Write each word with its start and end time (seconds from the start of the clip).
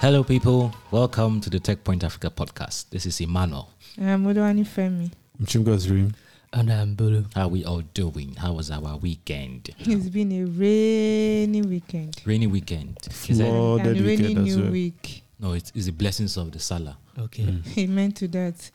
Hello, 0.00 0.24
people. 0.24 0.72
Welcome 0.90 1.40
to 1.42 1.50
the 1.50 1.60
TechPoint 1.60 2.02
Africa 2.04 2.30
podcast. 2.30 2.88
This 2.88 3.04
is 3.04 3.20
Emmanuel. 3.20 3.68
I'm 4.00 4.24
Oluwanifemi. 4.24 5.10
I'm 5.38 5.46
Chimgozirim. 5.46 6.14
And 6.52 6.72
I'm 6.72 6.96
Bulu. 6.96 7.26
How 7.34 7.42
are 7.42 7.48
we 7.48 7.64
all 7.64 7.82
doing? 7.94 8.34
How 8.36 8.54
was 8.54 8.70
our 8.70 8.96
weekend? 8.96 9.70
It's 9.78 10.08
been 10.08 10.32
a 10.32 10.44
rainy 10.46 11.62
weekend. 11.62 12.16
Rainy 12.24 12.46
weekend. 12.46 12.96
Is 13.28 13.38
it? 13.40 13.46
And 13.46 13.80
that 13.80 13.86
rainy 13.94 14.00
weekend 14.02 14.38
as 14.38 14.56
new 14.56 14.62
well. 14.62 14.72
week. 14.72 15.22
No, 15.38 15.52
it's, 15.52 15.70
it's 15.74 15.86
the 15.86 15.92
blessings 15.92 16.36
of 16.38 16.50
the 16.50 16.58
Salah. 16.58 16.96
Okay. 17.18 17.42
Mm. 17.44 17.78
Amen 17.78 18.12
to 18.12 18.28
that. 18.28 18.70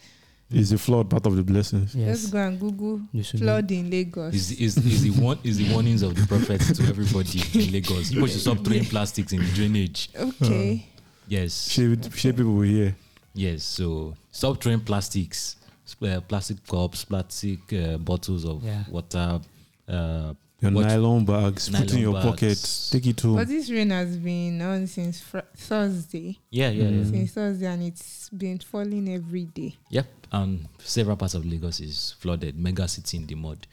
Is 0.52 0.70
the 0.70 0.78
flood 0.78 1.10
part 1.10 1.26
of 1.26 1.36
the 1.36 1.44
blessings? 1.44 1.96
Yes. 1.96 2.08
Let's 2.08 2.28
go 2.28 2.38
and 2.38 2.60
Google 2.60 3.02
You 3.12 3.24
should 3.24 3.40
know. 3.42 3.48
flood 3.48 3.72
in 3.72 3.90
Lagos. 3.90 4.34
Is 4.36 4.52
is 4.52 4.78
is 4.78 5.02
the 5.02 5.22
one 5.22 5.40
is 5.44 5.58
the 5.58 5.74
warnings 5.74 6.04
of 6.04 6.16
the 6.16 6.26
prophet 6.28 6.62
to 6.62 6.84
everybody 6.84 7.42
in 7.56 7.72
Lagos? 7.74 8.10
People 8.12 8.28
should 8.28 8.42
stop 8.42 8.64
throwing 8.64 8.86
plastics 8.94 9.34
in 9.34 9.40
the 9.40 9.52
drainage. 9.54 10.10
okay. 10.16 10.86
Yes, 11.28 11.70
Share, 11.70 11.96
share 12.16 12.34
people 12.34 12.54
will 12.54 12.62
hear. 12.62 12.96
yes. 13.34 13.64
So 13.64 14.14
stop 14.32 14.62
throwing 14.62 14.80
plastics, 14.82 15.56
uh, 16.02 16.22
plastic 16.22 16.66
cups, 16.68 17.06
plastic 17.06 17.72
uh, 17.74 17.98
bottles 17.98 18.46
of 18.46 18.64
Yeah. 18.64 18.84
water. 18.90 19.40
Uh, 19.88 20.34
Your 20.62 20.72
What- 20.72 20.88
nylon 20.88 21.26
bags, 21.26 21.68
put 21.70 21.92
in 21.94 22.00
your 22.00 22.14
bags. 22.14 22.26
pocket, 22.26 22.90
take 22.92 23.08
it 23.08 23.20
home. 23.22 23.36
But 23.36 23.48
this 23.50 23.70
rain 23.70 23.90
has 23.90 24.16
been 24.18 24.62
on 24.62 24.88
since 24.88 25.20
fr- 25.20 25.40
Thursday. 25.56 26.40
yeah, 26.50 26.70
yeah, 26.70 26.84
yeah. 26.86 26.90
Mm. 27.04 27.10
Since 27.12 27.32
Thursday, 27.34 27.66
and 27.68 27.84
it's 27.84 28.30
been 28.30 28.58
falling 28.60 29.10
every 29.10 29.44
day. 29.46 29.76
Yep. 29.90 30.08
And 30.32 30.68
several 30.80 31.18
parts 31.18 31.34
of 31.36 31.46
Lagos 31.46 31.82
is 31.82 32.16
flooded. 32.20 32.58
Mega 32.58 32.88
city 32.88 33.18
in 33.18 33.28
the 33.28 33.36
mud. 33.36 33.68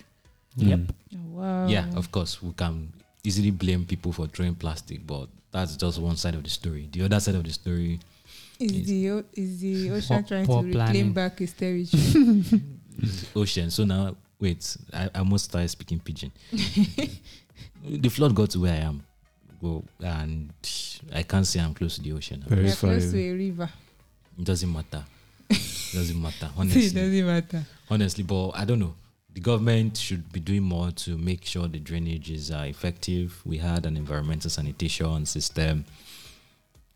Yep. 0.56 0.80
Mm. 1.14 1.30
Wow. 1.30 1.66
Yeah, 1.68 1.88
of 1.94 2.10
course, 2.10 2.42
we 2.42 2.52
can 2.52 2.92
easily 3.24 3.50
blame 3.50 3.84
people 3.84 4.12
for 4.12 4.26
throwing 4.26 4.54
plastic, 4.54 5.06
but 5.06 5.28
that's 5.50 5.76
just 5.76 5.98
one 6.00 6.16
side 6.16 6.34
of 6.34 6.42
the 6.42 6.50
story. 6.50 6.88
The 6.90 7.04
other 7.04 7.20
side 7.20 7.34
of 7.36 7.44
the 7.44 7.52
story 7.52 8.00
Is 8.58 8.72
Is- 8.72 8.86
the 8.86 9.10
o- 9.10 9.24
is 9.34 9.60
the 9.60 9.90
ocean 9.92 10.16
Poor- 10.16 10.22
trying 10.28 10.46
poor 10.46 10.62
to 10.62 10.66
reclaim 10.68 10.86
planning. 10.86 11.12
back 11.12 11.40
its 11.40 11.52
territory? 11.62 12.44
ocean. 13.34 13.70
So 13.70 13.84
now, 13.84 14.16
wait, 14.40 14.76
I, 14.92 15.10
I 15.14 15.22
must 15.22 15.44
start 15.46 15.68
speaking 15.70 16.00
pidgin. 16.00 16.32
the 17.84 18.08
flood 18.08 18.34
got 18.34 18.50
to 18.50 18.60
where 18.60 18.72
I 18.72 18.76
am, 18.86 19.02
go, 19.60 19.84
and 20.00 20.50
I 21.12 21.22
can't 21.22 21.46
say 21.46 21.60
I'm 21.60 21.74
close 21.74 21.96
to 21.96 22.02
the 22.02 22.12
ocean. 22.12 22.44
Very 22.46 22.64
We're 22.64 22.72
far. 22.72 22.90
close 22.90 23.10
to 23.12 23.18
a 23.20 23.32
river. 23.32 23.70
It 24.38 24.44
doesn't 24.44 24.72
matter. 24.72 25.04
It 25.50 25.92
doesn't 25.92 26.20
matter, 26.22 26.46
it 26.46 26.52
honestly. 26.56 26.88
doesn't 26.90 27.26
matter. 27.26 27.64
honestly, 27.90 28.24
but 28.24 28.50
I 28.50 28.64
don't 28.64 28.78
know. 28.78 28.94
The 29.34 29.40
government 29.40 29.96
should 29.96 30.30
be 30.32 30.40
doing 30.40 30.62
more 30.62 30.90
to 30.90 31.16
make 31.16 31.44
sure 31.46 31.66
the 31.66 31.80
drainages 31.80 32.54
are 32.54 32.66
effective. 32.66 33.40
We 33.46 33.58
had 33.58 33.86
an 33.86 33.96
environmental 33.96 34.50
sanitation 34.50 35.24
system. 35.26 35.84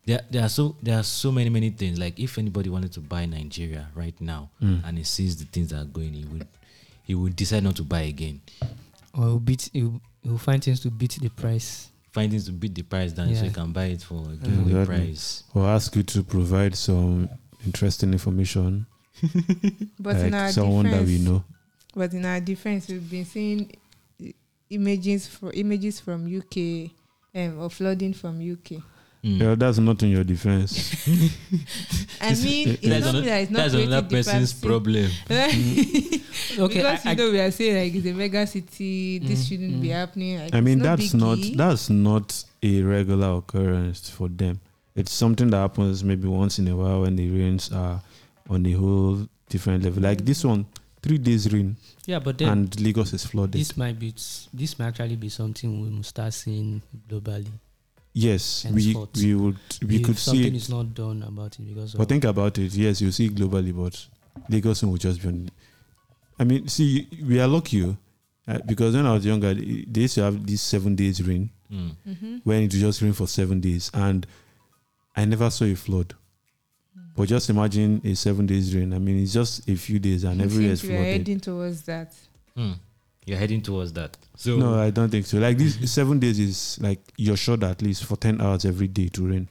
There, 0.04 0.20
there 0.30 0.44
are 0.44 0.48
so 0.48 0.76
there 0.82 0.98
are 0.98 1.02
so 1.02 1.32
many 1.32 1.50
many 1.50 1.70
things. 1.70 1.98
Like 1.98 2.18
if 2.20 2.38
anybody 2.38 2.68
wanted 2.70 2.92
to 2.92 3.00
buy 3.00 3.26
Nigeria 3.26 3.88
right 3.94 4.14
now 4.20 4.50
Mm. 4.62 4.82
and 4.86 4.98
he 4.98 5.04
sees 5.04 5.36
the 5.36 5.46
things 5.46 5.70
that 5.70 5.80
are 5.80 5.84
going, 5.84 6.12
he 6.12 6.24
would 6.26 6.46
he 7.04 7.14
would 7.14 7.34
decide 7.36 7.62
not 7.64 7.76
to 7.76 7.82
buy 7.82 8.02
again. 8.02 8.40
Or 9.14 9.24
he'll 9.24 9.38
beat 9.40 9.70
he'll, 9.72 10.00
he'll 10.22 10.38
find 10.38 10.62
things 10.62 10.80
to 10.80 10.90
beat 10.90 11.12
the 11.20 11.28
price. 11.30 11.88
Find 12.12 12.30
things 12.30 12.44
to 12.46 12.52
beat 12.52 12.74
the 12.74 12.82
price 12.82 13.12
down 13.12 13.28
so 13.28 13.40
Yeah. 13.40 13.44
you 13.44 13.50
can 13.50 13.72
buy 13.72 13.86
it 13.86 14.02
for 14.02 14.22
a 14.30 14.36
giveaway 14.36 14.70
Exactly. 14.80 14.96
price. 15.06 15.42
Or 15.54 15.66
ask 15.68 15.96
you 15.96 16.02
to 16.04 16.22
provide 16.22 16.76
some 16.76 17.28
interesting 17.64 18.12
information, 18.12 18.86
But 19.98 20.16
in 20.16 20.34
our 20.34 20.44
like 20.44 20.52
someone 20.52 20.84
defense, 20.84 21.08
that 21.08 21.18
we 21.18 21.18
know. 21.18 21.44
But 21.96 22.12
in 22.12 22.24
our 22.26 22.40
defense, 22.40 22.88
we've 22.88 23.10
been 23.10 23.24
seeing 23.24 23.72
images 24.70 25.26
for 25.26 25.50
images 25.52 25.98
from 26.00 26.26
UK 26.26 26.90
um, 27.34 27.58
of 27.60 27.72
flooding 27.72 28.12
from 28.12 28.36
UK. 28.40 28.82
Mm. 29.24 29.40
Yeah, 29.40 29.54
that's 29.54 29.78
not 29.78 30.02
in 30.02 30.10
your 30.10 30.22
defense. 30.24 30.92
I 32.20 32.34
mean, 32.34 32.68
it's 32.68 32.82
That's, 32.86 33.04
not 33.06 33.14
ano- 33.14 33.20
that 33.22 33.40
it's 33.42 33.50
not 33.50 33.58
that's 33.62 33.74
another 33.74 34.08
creating 34.08 34.08
person's 34.10 34.52
vaccine. 34.52 34.68
problem. 34.68 35.10
Okay, 36.58 36.74
because 36.76 37.04
I, 37.06 37.10
you 37.10 37.16
know 37.16 37.30
we 37.32 37.40
are 37.40 37.50
saying 37.50 37.76
like 37.84 37.94
it's 37.94 38.06
a 38.06 38.12
mega 38.12 38.46
city. 38.46 39.18
This 39.18 39.44
Mm, 39.44 39.48
shouldn't 39.48 39.80
be 39.80 39.88
mm. 39.88 39.92
happening. 39.92 40.38
Like, 40.38 40.54
I 40.54 40.60
mean, 40.60 40.78
it's 40.78 40.86
that's 40.86 41.14
not 41.14 41.38
biggie. 41.38 41.56
that's 41.56 41.90
not 41.90 42.44
a 42.62 42.82
regular 42.82 43.38
occurrence 43.38 44.08
for 44.10 44.28
them. 44.28 44.60
It's 44.94 45.12
something 45.12 45.50
that 45.50 45.56
happens 45.58 46.04
maybe 46.04 46.28
once 46.28 46.58
in 46.58 46.68
a 46.68 46.76
while 46.76 47.02
when 47.02 47.16
the 47.16 47.28
rains 47.30 47.70
are 47.72 48.00
on 48.48 48.64
a 48.66 48.72
whole 48.72 49.26
different 49.48 49.82
level. 49.84 50.02
Like 50.02 50.24
this 50.24 50.44
one, 50.44 50.66
three 51.06 51.18
days 51.18 51.52
rain 51.52 51.76
yeah, 52.06 52.18
but 52.20 52.38
then 52.38 52.48
and 52.48 52.80
Lagos 52.80 53.12
is 53.12 53.24
flooded. 53.26 53.52
this 53.52 53.76
might 53.76 53.98
be 53.98 54.12
this 54.54 54.78
might 54.78 54.88
actually 54.88 55.16
be 55.16 55.28
something 55.28 55.80
we 55.82 55.88
must 55.90 56.10
start 56.10 56.32
seeing 56.34 56.82
globally. 57.08 57.50
yes, 58.14 58.64
we 58.72 58.84
henceforth. 58.94 59.16
we 59.16 59.34
would 59.34 59.56
we 59.86 59.96
if 59.96 60.02
could 60.02 60.16
see 60.18 60.30
something 60.30 60.54
it. 60.54 60.56
is 60.56 60.68
not 60.68 60.94
done 60.94 61.22
about 61.22 61.58
it 61.58 61.66
because 61.66 61.94
But 61.94 62.08
think 62.08 62.24
about 62.24 62.58
it. 62.58 62.72
Yes, 62.74 63.00
you 63.00 63.10
see 63.12 63.26
it 63.26 63.34
globally, 63.34 63.72
but 63.76 63.94
Lagos 64.48 64.82
will 64.82 64.96
just 64.96 65.20
be. 65.22 65.28
On, 65.28 65.50
I 66.38 66.44
mean, 66.44 66.68
see, 66.68 67.08
we 67.26 67.40
are 67.40 67.48
lucky 67.48 67.96
uh, 68.48 68.58
because 68.66 68.94
when 68.94 69.06
I 69.06 69.14
was 69.14 69.24
younger, 69.26 69.52
they 69.54 70.00
used 70.02 70.14
to 70.16 70.22
have 70.22 70.46
these 70.46 70.62
seven 70.62 70.94
days 70.96 71.22
rain 71.26 71.50
Mm. 71.72 71.90
Mhm. 72.08 72.40
when 72.44 72.62
it 72.62 72.68
just 72.68 73.02
rain 73.02 73.12
for 73.12 73.26
seven 73.26 73.60
days, 73.60 73.90
and 73.92 74.24
I 75.16 75.24
never 75.24 75.50
saw 75.50 75.64
a 75.64 75.74
flood. 75.74 76.14
But 77.16 77.28
just 77.28 77.48
imagine 77.48 78.00
a 78.04 78.14
seven 78.14 78.46
days 78.46 78.74
rain. 78.74 78.92
I 78.92 78.98
mean, 78.98 79.22
it's 79.22 79.32
just 79.32 79.68
a 79.68 79.74
few 79.76 79.98
days, 79.98 80.24
and 80.24 80.40
I 80.40 80.44
everywhere 80.44 80.72
is 80.72 80.80
think 80.82 80.92
we 80.92 80.98
are 80.98 81.04
heading 81.04 81.40
towards 81.40 81.82
that. 81.84 82.12
Mm. 82.56 82.74
You're 83.24 83.38
heading 83.38 83.62
towards 83.62 83.92
that. 83.94 84.16
So 84.36 84.56
No, 84.56 84.74
I 84.78 84.90
don't 84.90 85.08
think 85.10 85.26
so. 85.26 85.38
Like 85.38 85.56
this, 85.58 85.78
seven 85.90 86.18
days 86.18 86.38
is 86.38 86.78
like 86.80 87.00
you're 87.16 87.36
sure 87.36 87.56
that 87.56 87.70
at 87.70 87.82
least 87.82 88.04
for 88.04 88.16
ten 88.16 88.40
hours 88.40 88.64
every 88.64 88.86
day 88.88 89.08
to 89.08 89.26
rain 89.26 89.48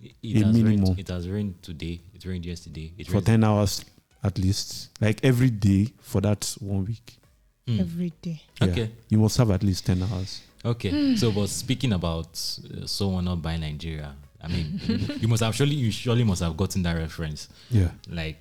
It, 0.00 0.12
A 0.22 0.26
it 0.38 0.44
has 0.44 0.54
minimum. 0.56 0.84
rained. 0.84 0.98
It 0.98 1.08
has 1.08 1.28
rained 1.28 1.62
today. 1.62 2.00
It 2.14 2.24
rained 2.26 2.44
yesterday. 2.46 2.92
It 2.98 3.06
for 3.06 3.14
rains- 3.14 3.24
ten 3.26 3.42
hours 3.44 3.84
at 4.22 4.38
least, 4.38 4.90
like 5.00 5.18
every 5.24 5.50
day 5.50 5.88
for 6.00 6.20
that 6.20 6.54
one 6.60 6.84
week. 6.84 7.16
Mm. 7.66 7.80
Every 7.80 8.12
day. 8.22 8.42
Yeah. 8.60 8.68
Okay. 8.68 8.90
You 9.08 9.18
must 9.18 9.36
have 9.38 9.50
at 9.50 9.62
least 9.62 9.86
ten 9.86 10.02
hours. 10.02 10.42
Okay. 10.64 11.16
so, 11.16 11.32
but 11.32 11.48
speaking 11.48 11.92
about 11.92 12.26
uh, 12.28 12.86
someone 12.86 13.24
not 13.24 13.40
buying 13.42 13.60
Nigeria, 13.62 14.14
I 14.42 14.48
mean, 14.48 14.80
you 15.20 15.28
must 15.28 15.42
have 15.42 15.54
surely 15.54 15.74
you 15.76 15.90
surely 15.92 16.24
must 16.24 16.42
have 16.42 16.56
gotten 16.56 16.82
that 16.82 16.96
reference. 16.96 17.48
Yeah. 17.70 17.90
Like, 18.08 18.38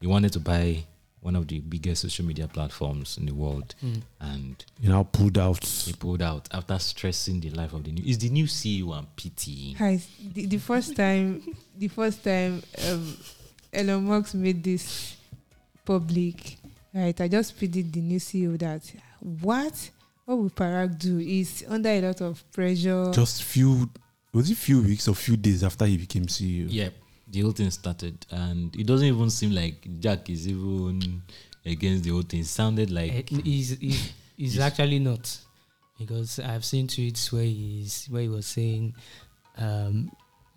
you 0.00 0.08
wanted 0.08 0.32
to 0.34 0.40
buy 0.40 0.84
one 1.20 1.36
of 1.36 1.46
the 1.48 1.58
biggest 1.60 2.00
social 2.02 2.24
media 2.24 2.48
platforms 2.48 3.18
in 3.18 3.26
the 3.26 3.34
world, 3.34 3.74
Mm. 3.84 4.02
and 4.20 4.64
you 4.80 4.88
know, 4.88 5.04
pulled 5.04 5.36
out. 5.36 5.62
he 5.64 5.92
pulled 5.92 6.22
out 6.22 6.48
after 6.52 6.78
stressing 6.78 7.40
the 7.40 7.50
life 7.50 7.74
of 7.74 7.84
the 7.84 7.92
new. 7.92 8.02
Is 8.06 8.16
the 8.18 8.30
new 8.30 8.44
CEO 8.46 8.96
and 8.96 9.06
PT? 9.16 9.76
Guys, 9.78 10.08
the, 10.32 10.46
the 10.46 10.58
first 10.58 10.96
time, 10.96 11.42
the 11.76 11.88
first 11.88 12.24
time 12.24 12.62
um, 12.88 13.16
Elon 13.72 14.04
Musk 14.04 14.34
made 14.34 14.64
this 14.64 15.16
public, 15.84 16.56
right? 16.94 17.20
I 17.20 17.28
just 17.28 17.58
pitied 17.58 17.92
the 17.92 18.00
new 18.00 18.18
CEO 18.18 18.58
that 18.58 18.82
what 19.42 19.90
what 20.24 20.38
will 20.38 20.50
Parag 20.50 20.98
do? 20.98 21.18
Is 21.18 21.64
under 21.68 21.88
a 21.90 22.00
lot 22.00 22.20
of 22.22 22.42
pressure. 22.52 23.10
Just 23.12 23.42
few, 23.42 23.90
was 24.32 24.50
it 24.50 24.56
few 24.56 24.82
weeks 24.82 25.08
or 25.08 25.14
few 25.14 25.36
days 25.36 25.64
after 25.64 25.86
he 25.86 25.96
became 25.96 26.26
CEO? 26.26 26.66
Yeah, 26.68 26.90
the 27.28 27.40
whole 27.42 27.52
thing 27.52 27.70
started, 27.70 28.24
and 28.30 28.74
it 28.76 28.86
doesn't 28.86 29.06
even 29.06 29.30
seem 29.30 29.52
like 29.52 29.86
Jack 30.00 30.28
is 30.30 30.46
even 30.48 31.22
against 31.66 32.04
the 32.04 32.10
whole 32.10 32.22
thing. 32.22 32.40
It 32.40 32.46
sounded 32.46 32.90
like 32.90 33.12
Eh, 33.12 33.22
he's, 33.44 33.70
he's, 33.78 34.12
he's 34.36 34.58
actually 34.58 34.98
not 34.98 35.36
because 35.98 36.38
I've 36.38 36.64
seen 36.64 36.86
tweets 36.86 37.30
where 37.32 37.42
he's 37.44 38.06
where 38.08 38.22
he 38.22 38.28
was 38.28 38.46
saying 38.46 38.94
um 39.58 40.10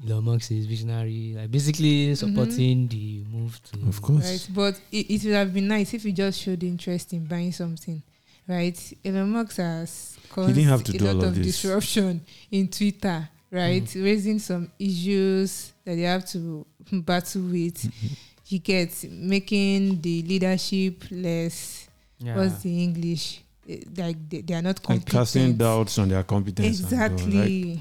Elon 0.07 0.23
Musk 0.25 0.51
is 0.51 0.65
visionary, 0.65 1.33
like 1.35 1.49
basically 1.51 2.13
supporting 2.15 2.87
the 2.89 3.23
move 3.31 3.59
to 3.63 3.87
Of 3.87 4.01
course. 4.01 4.29
Right, 4.29 4.49
but 4.53 4.81
it, 4.91 5.09
it 5.09 5.23
would 5.23 5.33
have 5.35 5.53
been 5.53 5.67
nice 5.67 5.93
if 5.93 6.03
he 6.03 6.11
just 6.11 6.41
showed 6.41 6.61
interest 6.63 7.13
in 7.13 7.25
buying 7.25 7.53
something, 7.53 8.01
right? 8.47 8.93
Elon 9.05 9.29
Musk 9.29 9.57
has 9.57 10.17
caused 10.29 10.53
didn't 10.55 10.69
have 10.69 10.83
to 10.85 10.95
a 10.95 10.97
do 10.97 11.05
lot 11.05 11.15
all 11.15 11.21
of 11.23 11.27
of 11.29 11.35
this. 11.35 11.45
disruption 11.45 12.21
in 12.51 12.67
Twitter, 12.67 13.29
right? 13.53 13.83
Mm. 13.85 14.03
Raising 14.03 14.39
some 14.39 14.71
issues 14.79 15.71
that 15.85 15.95
they 15.95 16.01
have 16.01 16.25
to 16.31 16.65
battle 16.91 17.43
with. 17.43 17.77
Mm-hmm. 17.83 18.07
You 18.47 18.59
get 18.59 19.05
making 19.09 20.01
the 20.01 20.21
leadership 20.23 21.03
less. 21.11 21.87
Yeah. 22.19 22.35
What's 22.37 22.61
the 22.63 22.83
English? 22.83 23.41
Eh, 23.69 23.77
Like 23.95 24.17
they, 24.29 24.41
they 24.41 24.53
are 24.55 24.61
not 24.61 24.77
Like 24.79 24.83
competent. 24.83 25.09
casting 25.11 25.53
doubts 25.57 25.97
on 25.97 26.09
their 26.09 26.23
competence. 26.23 26.81
and 26.81 26.91
like- 26.91 27.11
Exactly. 27.11 27.79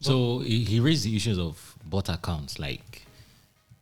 So 0.00 0.40
he, 0.40 0.64
he 0.64 0.80
raised 0.80 1.04
the 1.04 1.14
issues 1.16 1.38
of 1.38 1.74
bot 1.84 2.08
accounts. 2.08 2.58
Like 2.58 3.02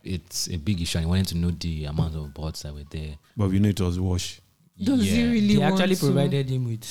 it's 0.02 0.48
a 0.48 0.56
big 0.58 0.80
issue. 0.82 0.98
and 0.98 1.06
he 1.06 1.08
wanted 1.08 1.28
to 1.28 1.36
know 1.36 1.50
the 1.50 1.86
amount 1.86 2.14
of 2.14 2.32
bots 2.34 2.62
that 2.62 2.74
were 2.74 2.84
there. 2.90 3.16
but 3.36 3.48
we 3.50 3.58
know 3.58 3.70
it 3.70 3.80
was 3.80 3.98
wash. 3.98 4.40
Does 4.80 5.02
he 5.02 5.24
really 5.24 5.54
they 5.54 5.58
want 5.60 5.80
actually 5.80 5.96
to? 5.96 6.04
provided 6.06 6.50
him 6.50 6.64
with 6.66 6.84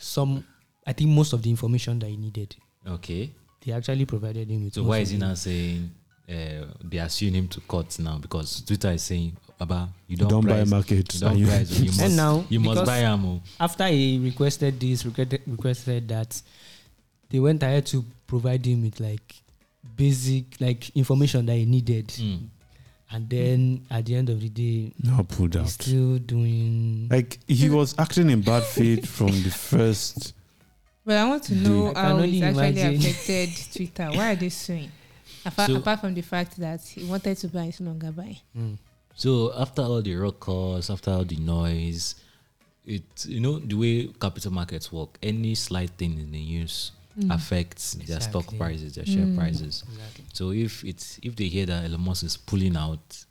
some 0.00 0.44
I 0.86 0.92
think 0.92 1.10
most 1.10 1.32
of 1.32 1.42
the 1.42 1.50
information 1.50 1.98
that 2.00 2.08
he 2.08 2.16
needed. 2.16 2.56
Okay. 2.86 3.30
They 3.66 3.72
actually 3.72 4.04
provided 4.06 4.48
him 4.48 4.64
with 4.64 4.74
So 4.74 4.84
why 4.84 4.98
is 4.98 5.10
he 5.10 5.16
the- 5.18 5.26
now 5.26 5.34
saying 5.34 5.90
uh, 6.28 6.32
they 6.84 6.98
are 6.98 7.08
suing 7.08 7.34
him 7.34 7.48
to 7.48 7.60
court 7.62 7.98
now 7.98 8.16
because 8.18 8.60
Twitter 8.62 8.92
is 8.92 9.02
saying, 9.02 9.36
Baba, 9.58 9.88
you 10.06 10.16
don't, 10.16 10.28
Don't, 10.28 10.46
buy 10.46 10.54
price, 10.58 10.68
market. 10.70 11.14
you 11.14 11.20
don't 11.20 11.30
and 11.32 11.40
you- 11.40 11.46
price, 11.46 11.78
you 11.80 11.86
must, 11.86 12.00
And 12.00 12.16
now, 12.16 12.44
you 12.48 12.60
must 12.60 12.84
buy 12.86 12.98
ammo. 12.98 13.40
after 13.58 13.88
he 13.88 14.20
requested 14.22 14.78
this, 14.78 15.04
requested, 15.04 15.40
requested 15.46 16.08
that, 16.08 16.40
they 17.30 17.40
went 17.40 17.62
ahead 17.64 17.86
to 17.86 18.04
provide 18.28 18.64
him 18.64 18.82
with 18.82 19.00
like 19.00 19.34
basic 19.96 20.60
like 20.60 20.90
information 20.96 21.44
that 21.46 21.56
he 21.56 21.64
needed, 21.64 22.06
Mm. 22.08 22.38
and 23.10 23.28
then 23.30 23.80
at 23.90 24.04
the 24.06 24.14
end 24.14 24.28
of 24.30 24.40
the 24.40 24.48
day, 24.48 24.92
Now 25.02 25.22
pulled 25.28 25.56
out. 25.56 25.68
still 25.70 26.18
doing. 26.18 27.08
Like 27.10 27.38
he 27.48 27.68
was 27.70 27.94
acting 27.98 28.30
in 28.30 28.42
bad 28.42 28.62
faith 28.62 29.06
from 29.08 29.28
the 29.42 29.50
first. 29.70 30.34
But 31.06 31.16
I 31.18 31.24
want 31.28 31.44
to 31.44 31.54
know 31.54 31.92
I 31.94 32.00
how 32.02 32.12
only 32.16 32.38
it's 32.42 32.42
actually 32.58 32.80
imagine. 32.80 32.96
affected 32.96 33.50
Twitter. 33.74 34.08
Why 34.18 34.32
are 34.32 34.36
they 34.36 34.48
suing? 34.48 34.90
Apart, 35.44 35.70
So- 35.70 35.76
apart 35.76 36.00
from 36.00 36.14
the 36.14 36.22
fact 36.22 36.56
that 36.58 36.82
he 36.82 37.04
wanted 37.04 37.36
to 37.38 37.48
buy, 37.48 37.66
it's 37.66 37.78
no 37.80 37.90
longer 37.90 38.10
buying. 38.10 38.40
Mm. 38.58 38.76
So 39.14 39.52
after 39.56 39.82
all 39.82 40.02
the 40.02 40.14
ruckus, 40.16 40.90
after 40.90 41.12
all 41.12 41.24
the 41.24 41.36
noise, 41.36 42.16
it 42.84 43.04
you 43.26 43.40
know 43.40 43.58
the 43.60 43.74
way 43.76 44.08
capital 44.20 44.52
markets 44.52 44.92
work. 44.92 45.16
Any 45.22 45.54
slight 45.54 45.90
thing 45.90 46.18
in 46.18 46.30
the 46.32 46.44
news 46.44 46.90
Mm. 47.18 47.32
affects 47.34 47.94
their 47.94 48.20
stock 48.20 48.44
prices, 48.58 48.96
their 48.96 49.06
share 49.06 49.24
Mm. 49.24 49.38
prices. 49.38 49.84
Exactly. 49.88 50.24
So 50.34 50.50
if 50.52 50.84
it's 50.84 51.18
if 51.22 51.34
they 51.34 51.48
hear 51.48 51.64
that 51.66 51.84
Elon 51.86 52.00
Musk 52.02 52.24
is 52.24 52.36
pulling 52.36 52.76
out 52.76 53.24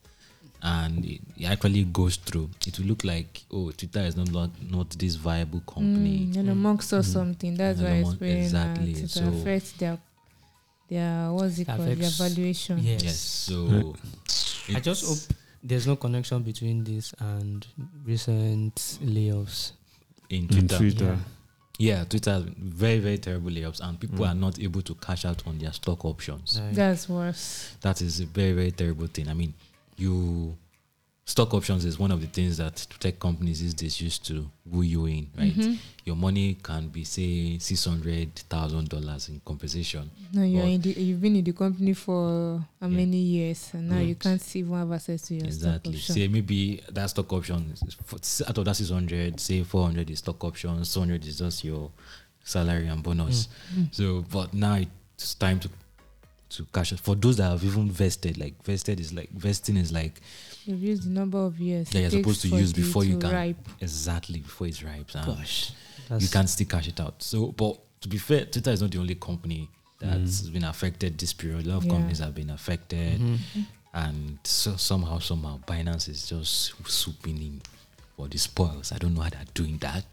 and 0.67 1.05
it, 1.05 1.21
it 1.37 1.45
actually 1.45 1.83
goes 1.83 2.15
through, 2.15 2.49
it 2.65 2.79
will 2.79 2.87
look 2.87 3.03
like 3.03 3.43
oh 3.51 3.69
Twitter 3.71 3.99
is 4.01 4.15
not 4.17 4.31
not, 4.31 4.49
not 4.69 4.89
this 4.91 5.15
viable 5.15 5.59
company. 5.61 6.27
Mm, 6.31 6.37
Elon 6.37 6.57
Musk 6.57 6.83
saw 6.89 6.99
Mm. 6.99 7.05
something. 7.05 7.55
That's 7.55 7.79
Elon 7.79 7.91
why 7.91 7.97
it's 7.99 8.07
Musk- 8.09 8.19
paying 8.19 8.43
exactly. 8.43 8.89
exactly. 8.91 9.03
It 9.03 9.09
So- 9.33 9.39
affects 9.41 9.71
their 9.73 9.97
their 10.89 11.31
what's 11.31 11.57
it 11.59 11.65
called? 11.65 11.81
Their 11.81 11.95
valuation. 12.09 12.79
Yes. 12.79 13.03
Yes. 13.03 13.19
So 13.19 13.95
I 14.75 14.79
just 14.79 15.05
hope 15.05 15.37
there's 15.63 15.87
no 15.87 15.95
connection 15.95 16.41
between 16.43 16.83
this 16.83 17.13
and 17.19 17.65
recent 18.03 18.75
layoffs. 19.03 19.71
in 20.29 20.41
In 20.43 20.47
Twitter. 20.47 20.77
Twitter. 20.77 21.17
Yeah, 21.77 22.03
Twitter 22.05 22.31
has 22.31 22.43
been 22.43 22.55
very, 22.57 22.99
very 22.99 23.17
terrible 23.19 23.51
layoffs, 23.51 23.79
and 23.81 23.99
people 23.99 24.25
Mm. 24.25 24.29
are 24.29 24.35
not 24.35 24.59
able 24.59 24.81
to 24.81 24.95
cash 24.95 25.25
out 25.25 25.45
on 25.45 25.59
their 25.59 25.71
stock 25.73 26.03
options. 26.05 26.59
Right. 26.59 26.73
That's 26.73 27.07
worse. 27.09 27.75
That 27.81 28.01
is 28.01 28.19
a 28.21 28.25
very, 28.25 28.53
very 28.53 28.71
terrible 28.71 29.07
thing. 29.07 29.27
I 29.27 29.33
mean, 29.35 29.53
you 29.97 30.55
stock 31.27 31.53
options 31.55 31.85
is 31.85 31.97
one 31.97 32.11
of 32.11 32.21
the 32.21 32.27
things 32.27 32.57
that 32.57 32.85
tech 32.99 33.17
companies 33.19 33.59
these 33.59 33.73
days 33.73 33.99
used 33.99 34.23
to 34.27 34.47
woo 34.65 34.83
you 34.83 35.05
in, 35.07 35.27
right? 35.37 35.55
Mhm. 35.55 35.77
Your 36.05 36.15
money 36.15 36.53
can 36.61 36.87
be 36.89 37.03
say 37.03 37.57
six 37.57 37.83
hundred 37.85 38.35
thousand 38.47 38.89
dollars 38.89 39.29
in 39.29 39.41
compensation. 39.43 40.09
No, 40.33 40.43
you're 40.43 40.65
in 40.65 40.81
the, 40.81 40.91
you've 40.91 41.19
been 41.19 41.35
in 41.35 41.43
the 41.43 41.53
company 41.53 41.93
for 41.93 42.59
how 42.79 42.87
Yeah. 42.87 42.95
many 42.97 43.17
years, 43.17 43.69
and 43.73 43.89
now 43.89 43.99
you 43.99 44.13
Mm. 44.15 44.19
can't 44.19 44.55
even 44.55 44.73
have 44.73 44.91
access 44.91 45.23
to 45.23 45.33
your 45.35 45.45
exactly. 45.45 45.93
stock 45.93 46.01
option. 46.01 46.15
Say 46.15 46.27
maybe 46.27 46.81
that 46.91 47.09
stock 47.09 47.33
option 47.33 47.71
is 47.73 47.95
for, 48.05 48.19
out 48.47 48.57
of 48.59 48.65
that 48.65 48.75
six 48.75 48.89
hundred, 48.91 49.39
say 49.39 49.63
four 49.63 49.85
hundred 49.87 50.09
is 50.11 50.19
stock 50.19 50.43
options, 50.43 50.93
two 50.93 50.99
hundred 50.99 51.25
is 51.25 51.39
just 51.39 51.63
your 51.63 51.89
salary 52.43 52.87
and 52.87 53.01
bonus. 53.01 53.47
Mm. 53.75 53.87
So, 53.91 54.21
but 54.31 54.53
now 54.53 54.75
it's 55.17 55.33
time 55.33 55.59
to 55.61 55.69
to 56.57 56.65
cash 56.73 56.91
it 56.91 56.99
for 56.99 57.15
those 57.15 57.37
that 57.37 57.49
have 57.49 57.63
even 57.63 57.89
vested. 57.89 58.37
Like 58.37 58.61
vested 58.63 58.99
is 58.99 59.13
like 59.13 59.29
vesting 59.31 59.77
is 59.77 59.91
like 59.91 60.21
You've 60.65 60.81
used 60.81 61.03
the 61.03 61.09
number 61.09 61.37
of 61.37 61.59
years 61.59 61.93
Yeah, 61.93 62.01
it 62.01 62.13
you're 62.13 62.21
supposed 62.23 62.41
to 62.41 62.47
use 62.49 62.73
before 62.73 63.03
you 63.05 63.17
can- 63.17 63.31
ripe. 63.31 63.69
exactly 63.81 64.39
before 64.39 64.67
it 64.67 64.81
ripes. 64.83 65.15
and 65.15 65.25
Gosh, 65.25 65.69
you 65.69 65.75
that's- 66.09 66.31
can 66.31 66.47
still 66.47 66.67
cash 66.67 66.87
it 66.87 66.99
out. 66.99 67.21
So, 67.21 67.47
but 67.51 67.79
to 68.01 68.07
be 68.07 68.17
fair, 68.17 68.45
Twitter 68.45 68.71
is 68.71 68.81
not 68.81 68.91
the 68.91 68.97
only 68.99 69.15
company 69.15 69.69
that's 69.99 70.41
Mm. 70.41 70.53
been 70.53 70.63
affected 70.63 71.17
this 71.17 71.33
period. 71.33 71.65
A 71.65 71.69
lot 71.69 71.77
of 71.77 71.85
Yeah. 71.85 71.91
companies 71.91 72.19
have 72.19 72.35
been 72.35 72.49
affected, 72.49 73.19
Mhm. 73.19 73.39
and 73.93 74.39
so 74.43 74.75
somehow, 74.75 75.19
somehow, 75.19 75.59
Binance 75.67 76.09
is 76.09 76.27
just 76.27 76.73
swooping 76.87 77.37
in 77.41 77.61
for 78.17 78.27
the 78.27 78.37
spoils. 78.37 78.91
I 78.91 78.97
don't 78.97 79.13
know 79.13 79.21
how 79.21 79.29
they're 79.29 79.45
doing 79.53 79.77
that, 79.79 80.05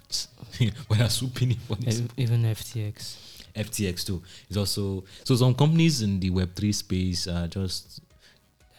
but 0.88 0.98
they're 0.98 1.10
swooping 1.10 1.52
in 1.52 1.58
for 1.58 1.76
this. 1.76 1.98
Ev- 2.00 2.10
Even 2.16 2.44
FTX. 2.44 3.16
FTX 3.54 4.04
too 4.06 4.22
It's 4.48 4.56
also 4.56 5.04
so. 5.24 5.36
Some 5.36 5.54
companies 5.54 6.02
in 6.02 6.20
the 6.20 6.30
Web 6.30 6.54
three 6.54 6.72
space 6.72 7.26
are 7.26 7.46
just 7.48 8.00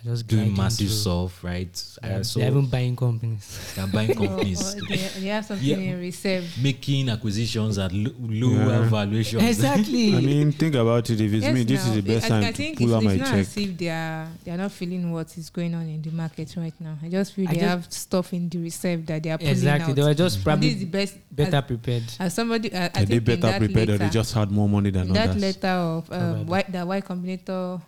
just 0.04 0.28
doing 0.28 0.44
gliding 0.54 0.58
massive 0.58 0.88
through. 0.88 0.96
stuff, 0.98 1.44
right? 1.44 1.84
They're, 2.02 2.20
Uh, 2.20 2.24
so 2.24 2.40
they're 2.40 2.50
even 2.50 2.66
buying 2.68 2.96
companies. 2.96 3.72
they're 3.76 3.88
buying 3.88 4.14
companies. 4.24 4.76
or 4.76 4.80
they, 4.90 4.96
they 5.22 5.28
have 5.28 5.46
something 5.46 5.66
Yeah. 5.68 5.78
in 5.78 6.00
reserve. 6.00 6.46
making 6.62 7.10
acquisitions 7.10 7.78
at 7.78 7.92
lo- 7.94 8.12
lower 8.20 8.82
Yeah. 8.84 8.90
valuations. 8.90 9.44
exactly. 9.44 10.16
I 10.16 10.20
mean, 10.22 10.52
think 10.52 10.76
about 10.76 11.10
it. 11.10 11.22
If 11.22 11.34
it's 11.34 11.48
me, 11.48 11.64
this 11.64 11.82
is 11.82 11.88
now. 11.90 11.96
the 11.96 12.02
best 12.02 12.26
I, 12.26 12.30
time 12.30 12.44
I 12.44 12.52
to 12.52 12.58
think 12.58 12.78
pull 12.80 12.96
out 12.96 13.04
my 13.04 13.16
not 13.16 13.28
check. 13.28 13.36
as 13.40 13.58
if 13.58 13.78
they 13.78 13.90
are 13.90 14.28
they 14.44 14.52
are 14.52 14.58
not 14.58 14.72
feeling 14.72 15.12
what 15.12 15.38
is 15.38 15.50
going 15.50 15.74
on 15.76 15.88
in 15.88 16.02
the 16.02 16.12
market 16.12 16.54
right 16.58 16.74
now. 16.80 16.98
I 17.02 17.10
just 17.10 17.34
feel 17.34 17.48
I 17.48 17.54
they 17.54 17.60
just- 17.60 17.70
have 17.70 17.88
stuff 17.94 18.34
in 18.34 18.50
the 18.50 18.58
reserve 18.60 19.06
that 19.06 19.24
they 19.24 19.30
are 19.32 19.38
pulling 19.38 19.52
exactly. 19.54 19.92
out. 19.92 19.96
They 19.96 20.04
were 20.04 20.14
just 20.14 20.44
probably 20.44 20.70
this 20.70 20.78
is 20.78 20.80
the 20.82 20.86
best. 20.92 21.18
better 21.32 21.58
As, 21.58 21.64
prepared. 21.66 22.04
as 22.20 22.34
somebody, 22.34 22.72
uh, 22.74 22.80
I 22.80 22.86
Are 22.86 22.90
think 22.90 23.10
they 23.10 23.20
better 23.20 23.42
that 23.42 23.60
prepared 23.60 23.90
or 23.90 23.98
they 23.98 24.10
just 24.10 24.34
had 24.34 24.52
more 24.52 24.68
money 24.70 24.90
than 24.92 25.08
in 25.08 25.14
that 25.14 25.30
others? 25.30 25.42
letter 25.42 25.68
of 25.68 26.12
um, 26.12 26.20
Probably. 26.20 26.44
why, 26.46 26.66
that 26.70 26.88
Y 26.88 27.02
Combinator 27.02 27.82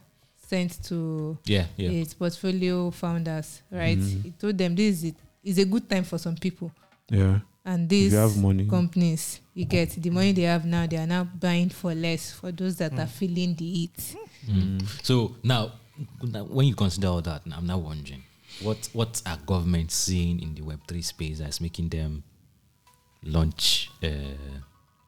sent 0.48 0.84
to 0.86 1.38
yeah, 1.46 1.66
yeah. 1.78 1.90
its 1.90 2.14
portfolio 2.14 2.92
founders, 2.92 3.62
right? 3.72 3.98
He 3.98 4.32
told 4.40 4.58
them 4.58 4.76
this 4.76 5.04
is. 5.04 5.14
It's 5.44 5.60
a 5.60 5.66
good 5.66 5.88
time 5.88 6.04
for 6.04 6.18
some 6.18 6.36
people, 6.36 6.72
Yeah. 7.08 7.40
and 7.64 7.84
If 7.84 7.90
these 7.90 8.14
you 8.14 8.18
have 8.18 8.36
money. 8.38 8.66
companies, 8.66 9.40
you 9.54 9.66
get 9.66 9.92
the 9.92 10.10
money 10.10 10.32
they 10.32 10.42
have 10.44 10.66
now. 10.66 10.88
They 10.88 10.98
are 10.98 11.06
now 11.06 11.24
buying 11.24 11.70
for 11.70 11.94
less 11.94 12.32
for 12.32 12.52
those 12.52 12.78
that 12.78 12.98
are 12.98 13.06
feeling 13.06 13.54
the 13.56 13.66
heat. 13.72 14.16
Mm. 14.48 14.82
So 15.06 15.36
now, 15.44 15.74
now, 16.24 16.46
when 16.46 16.66
you 16.68 16.74
consider 16.74 17.10
all 17.10 17.22
that, 17.22 17.44
I'm 17.52 17.68
now 17.68 17.78
wondering 17.78 18.24
what 18.64 18.90
what 18.94 19.22
are 19.28 19.38
governments 19.46 19.94
seeing 19.94 20.40
in 20.42 20.56
the 20.56 20.62
Web 20.64 20.80
three 20.88 21.04
space 21.04 21.38
that's 21.38 21.62
making 21.62 21.90
them 21.90 22.24
launch? 23.24 23.90
Uh, 24.04 24.10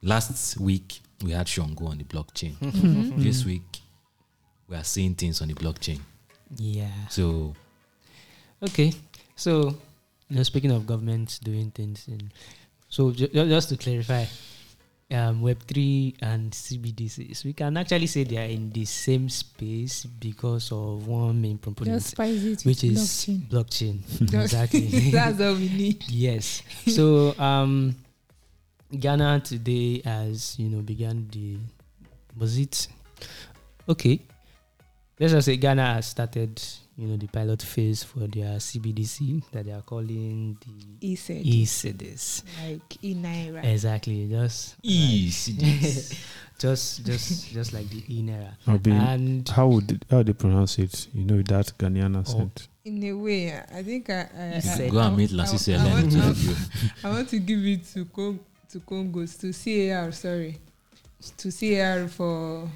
last 0.02 0.58
week 0.60 1.00
we 1.24 1.32
had 1.32 1.46
Shongo 1.46 1.88
on 1.88 1.98
the 1.98 2.04
blockchain. 2.04 2.54
This 3.22 3.44
week 3.44 3.80
we 4.68 4.76
are 4.76 4.84
seeing 4.84 5.14
things 5.14 5.40
on 5.42 5.48
the 5.48 5.54
blockchain. 5.54 6.00
Yeah. 6.56 6.90
So 7.08 7.54
Okay. 8.62 8.92
So, 9.36 9.74
you 10.28 10.36
know, 10.36 10.42
speaking 10.42 10.72
of 10.72 10.86
governments 10.86 11.38
doing 11.38 11.70
things, 11.70 12.08
in, 12.08 12.32
so 12.88 13.12
ju- 13.12 13.28
ju- 13.28 13.48
just 13.48 13.68
to 13.68 13.76
clarify, 13.76 14.24
um, 15.12 15.40
Web 15.42 15.62
three 15.62 16.14
and 16.20 16.50
CBDCs, 16.50 17.44
we 17.44 17.52
can 17.52 17.76
actually 17.76 18.08
say 18.08 18.24
they 18.24 18.36
are 18.36 18.50
in 18.50 18.70
the 18.72 18.84
same 18.84 19.28
space 19.28 20.04
because 20.04 20.72
of 20.72 21.06
one 21.06 21.40
main 21.40 21.56
component, 21.58 22.02
Just 22.02 22.18
it 22.18 22.64
which 22.66 22.82
is 22.84 22.98
blockchain. 23.48 24.00
blockchain. 24.02 24.34
exactly. 24.42 25.10
That's 25.12 25.40
all 25.40 25.54
we 25.54 25.68
need. 25.68 26.04
yes. 26.08 26.62
So, 26.88 27.38
um, 27.38 27.94
Ghana 28.90 29.40
today 29.44 30.00
has 30.04 30.58
you 30.58 30.68
know 30.68 30.80
began 30.82 31.28
the 31.30 31.58
was 32.36 32.58
it 32.58 32.88
okay? 33.88 34.18
Let's 35.20 35.32
just 35.32 35.46
say 35.46 35.56
Ghana 35.56 35.94
has 35.94 36.06
started 36.06 36.62
you 36.96 37.06
know 37.08 37.16
the 37.16 37.26
pilot 37.28 37.62
phase 37.62 38.02
for 38.02 38.20
their 38.20 38.56
CBDC 38.58 39.50
that 39.52 39.64
they 39.66 39.72
are 39.72 39.82
calling 39.82 40.56
the 40.60 41.06
He 41.06 41.16
said, 41.16 41.44
e-cedis. 41.46 42.42
like 42.64 42.98
e 43.04 43.14
naira. 43.14 43.64
Exactly, 43.64 44.26
just 44.28 44.76
easy. 44.82 45.52
just 46.58 47.04
just 47.04 47.52
just 47.52 47.72
like 47.72 47.88
the 47.88 48.02
e 48.08 48.22
naira. 48.22 48.52
And 48.66 49.48
how 49.48 49.68
would 49.68 49.88
they, 49.88 49.98
how 50.10 50.22
they 50.22 50.32
pronounce 50.32 50.78
it? 50.78 51.06
You 51.14 51.24
know 51.24 51.42
that 51.42 51.72
Ghanaian 51.78 52.16
Oh. 52.16 52.20
accent. 52.20 52.68
In 52.84 53.02
a 53.04 53.12
way, 53.12 53.52
I 53.54 53.82
think 53.82 54.08
I, 54.10 54.28
I, 54.36 54.54
I, 54.56 54.60
said- 54.60 54.90
Go 54.90 54.98
I, 54.98 55.06
and 55.08 55.16
meet 55.16 55.30
I- 55.32 55.36
I, 55.36 55.38
I, 55.38 55.92
want, 55.92 56.10
to 56.12 56.18
I, 56.18 56.22
help. 56.22 56.36
I 57.04 57.10
want 57.10 57.28
to 57.28 57.38
give 57.38 57.64
it 57.66 57.84
to 57.94 58.04
Cong- 58.06 58.40
to 58.70 58.80
Congos 58.80 59.38
to 59.40 59.52
CAR. 59.52 60.10
Sorry, 60.12 60.58
to 61.36 61.50
CAR 61.52 62.08
for 62.08 62.68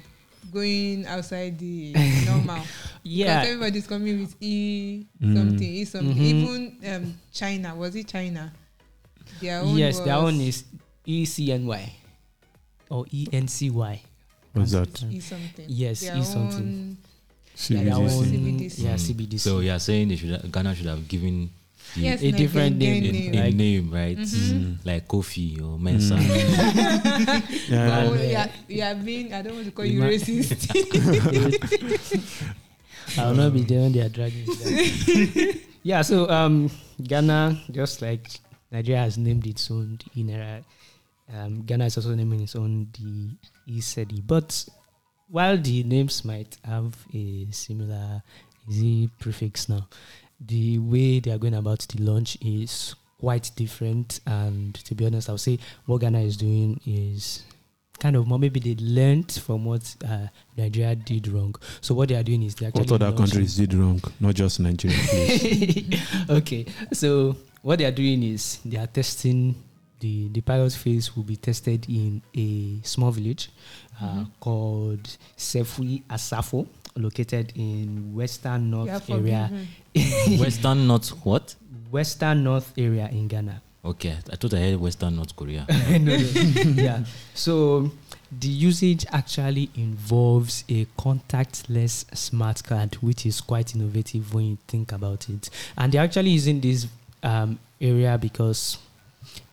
going 0.51 1.05
outside 1.07 1.57
the 1.59 1.93
normal. 2.25 2.57
yeah. 2.57 2.63
Because 2.63 2.67
yeah, 3.03 3.41
everybody's 3.43 3.87
coming 3.87 4.19
with 4.21 4.35
e 4.41 5.05
Mm. 5.21 5.35
something, 5.37 5.73
e 5.73 5.85
something. 5.85 6.15
Mhm. 6.17 6.21
Even 6.21 6.93
um, 6.95 7.13
China 7.31 7.75
was 7.75 7.95
it 7.95 8.07
China? 8.07 8.51
Their 9.41 9.61
own 9.61 9.77
yes, 9.77 9.97
was 9.97 10.05
their 10.05 10.15
own 10.15 10.39
is 10.41 10.63
ECNY 11.07 11.89
or 12.89 13.05
E 13.11 13.27
ENCY. 13.31 13.99
What's 14.53 14.71
that? 14.71 15.03
e 15.11 15.19
something. 15.19 15.65
Yes, 15.67 16.01
Their 16.01 16.17
E 16.17 16.23
something. 16.23 16.57
own- 16.59 16.97
Their 17.69 17.93
CBDC. 17.93 17.93
own, 17.93 18.25
CBDC. 18.25 18.83
yeah. 18.83 18.95
CBDC. 18.97 19.39
So 19.39 19.59
you're 19.59 19.79
saying 19.79 20.07
they 20.09 20.15
should 20.15 20.51
Ghana 20.51 20.75
should 20.75 20.87
have 20.87 21.07
given 21.07 21.49
the 21.49 21.49
Yes, 21.95 22.21
A 22.23 22.31
different 22.31 22.77
Nigerian 22.77 23.03
name. 23.03 23.13
a, 23.13 23.13
name. 23.13 23.33
a 23.33 23.45
Like- 23.45 23.55
name, 23.55 23.91
right? 23.91 24.17
Mhm. 24.17 24.49
Mm. 24.53 24.77
Like 24.85 25.07
Kofi 25.07 25.61
or 25.61 25.77
Mensa. 25.77 26.15
Mm. 26.15 26.27
Yeah. 27.69 28.03
Oh, 28.07 28.13
And, 28.13 28.19
uh, 28.19 28.23
yeah, 28.23 28.47
yeah, 28.67 28.93
being, 28.95 29.33
I 29.33 29.41
don't 29.41 29.53
want 29.55 29.65
to 29.65 29.71
call 29.71 29.85
the 29.85 29.91
you 29.91 30.01
racist. 30.01 30.69
I'll 33.17 33.33
not 33.35 33.53
be 33.53 33.61
there 33.61 33.81
when 33.81 33.91
they 33.91 34.01
are 34.01 34.09
dragging 34.09 34.45
it 34.47 35.61
yeah, 35.83 36.01
so 36.01 36.29
um, 36.29 36.69
Ghana, 37.01 37.61
just 37.71 38.01
like 38.01 38.27
Nigeria 38.71 39.01
has 39.01 39.17
named 39.17 39.45
its 39.45 39.69
own 39.69 39.99
eNaira, 40.15 40.63
um, 41.31 41.61
Ghana 41.61 41.85
is 41.85 41.97
also 41.97 42.15
naming 42.15 42.41
its 42.41 42.55
own 42.55 42.87
the 42.97 43.37
e-Cedi. 43.67 44.25
But 44.25 44.65
while 45.29 45.57
the 45.57 45.83
names 45.83 46.25
might 46.25 46.57
have 46.63 46.95
a 47.13 47.45
similar 47.51 48.23
easy 48.69 49.09
prefix 49.19 49.67
now, 49.69 49.87
the 50.47 50.79
way 50.79 51.19
they 51.19 51.31
are 51.31 51.37
going 51.37 51.53
about 51.55 51.79
the 51.79 52.01
launch 52.03 52.37
is 52.41 52.95
quite 53.19 53.51
different. 53.55 54.19
And 54.27 54.73
to 54.85 54.95
be 54.95 55.05
honest, 55.05 55.29
I'll 55.29 55.37
say 55.37 55.59
what 55.85 56.01
Ghana 56.01 56.19
is 56.19 56.37
doing 56.37 56.79
is 56.85 57.43
kind 57.99 58.15
of 58.15 58.27
more 58.27 58.39
maybe 58.39 58.59
they 58.59 58.75
learned 58.83 59.31
from 59.31 59.63
what 59.65 59.95
uh, 60.05 60.27
Nigeria 60.57 60.95
did 60.95 61.27
wrong. 61.27 61.55
So 61.79 61.93
what 61.95 62.09
they 62.09 62.15
are 62.15 62.23
doing 62.23 62.43
is 62.43 62.55
they 62.55 62.65
actually 62.65 62.81
What 62.87 63.01
other 63.01 63.15
countries 63.15 63.55
did 63.55 63.73
wrong? 63.73 64.01
Not 64.19 64.35
just 64.35 64.59
Nigeria, 64.59 64.97
please. 65.09 66.01
okay, 66.29 66.65
so 66.91 67.37
what 67.61 67.79
they 67.79 67.85
are 67.85 67.91
doing 67.91 68.23
is 68.23 68.59
they 68.65 68.77
are 68.77 68.87
testing 68.87 69.55
the 70.01 70.27
the 70.33 70.41
pilot 70.41 70.73
phase 70.73 71.15
will 71.15 71.23
be 71.23 71.37
tested 71.37 71.85
in 71.87 72.21
a 72.35 72.85
small 72.85 73.11
village 73.11 73.49
uh, 74.01 74.05
Mhm. 74.05 74.31
called 74.41 75.17
Sefwi 75.37 76.03
Asafo, 76.09 76.67
located 76.95 77.53
in 77.55 78.13
western 78.15 78.69
north 78.71 78.87
Yeah, 79.09 79.15
area, 79.15 79.51
forgiven. 79.93 80.39
Western 80.39 80.87
North 80.87 81.09
what? 81.25 81.55
western 81.91 82.43
north 82.43 82.73
area 82.77 83.07
in 83.11 83.27
Ghana. 83.27 83.61
Okay, 83.85 84.17
I 84.31 84.35
thought 84.37 84.53
I 84.53 84.59
heard 84.59 84.79
Western 84.79 85.15
North 85.17 85.35
Korea. 85.35 85.65
no, 85.89 85.97
no. 85.99 86.81
yeah. 86.81 87.03
So 87.33 87.91
the 88.31 88.47
usage 88.47 89.05
actually 89.11 89.69
involves 89.75 90.63
a 90.69 90.85
contactless 90.97 92.05
smart 92.15 92.63
card, 92.63 92.95
which 93.01 93.25
is 93.25 93.41
quite 93.41 93.75
innovative 93.75 94.33
when 94.33 94.45
you 94.45 94.57
think 94.69 94.93
about 94.93 95.27
it. 95.29 95.49
And 95.77 95.91
they're 95.91 96.01
actually 96.01 96.29
using 96.29 96.61
this 96.61 96.87
um, 97.23 97.59
area 97.81 98.17
because 98.17 98.77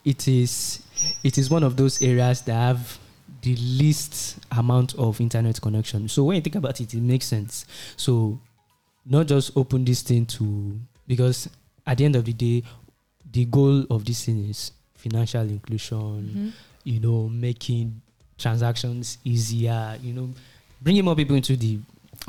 it 0.04 0.28
is 0.28 0.80
it 1.24 1.36
is 1.36 1.50
one 1.50 1.64
of 1.64 1.76
those 1.76 2.00
areas 2.00 2.42
that 2.42 2.54
have 2.54 2.98
the 3.42 3.56
least 3.56 4.38
amount 4.52 4.94
of 4.96 5.20
internet 5.20 5.60
connection. 5.60 6.08
So 6.08 6.24
when 6.24 6.36
you 6.36 6.42
think 6.42 6.56
about 6.56 6.80
it, 6.80 6.92
it 6.94 7.00
makes 7.00 7.26
sense. 7.26 7.64
So 7.96 8.38
not 9.06 9.26
just 9.26 9.56
open 9.56 9.84
this 9.84 10.02
thing 10.02 10.26
to 10.26 10.78
because 11.06 11.48
at 11.86 11.98
the 11.98 12.04
end 12.04 12.16
of 12.16 12.24
the 12.24 12.32
day, 12.32 12.62
the 13.32 13.44
goal 13.46 13.84
of 13.90 14.04
this 14.04 14.24
thing 14.24 14.48
is 14.48 14.72
financial 14.94 15.42
inclusion 15.42 15.96
Mhm. 16.34 16.52
you 16.84 17.00
know, 17.00 17.28
making 17.28 18.00
transactions 18.38 19.18
easier, 19.24 19.98
you 20.02 20.12
know, 20.12 20.30
bringing 20.82 21.04
more 21.04 21.14
people 21.16 21.36
into 21.36 21.56
the 21.56 21.78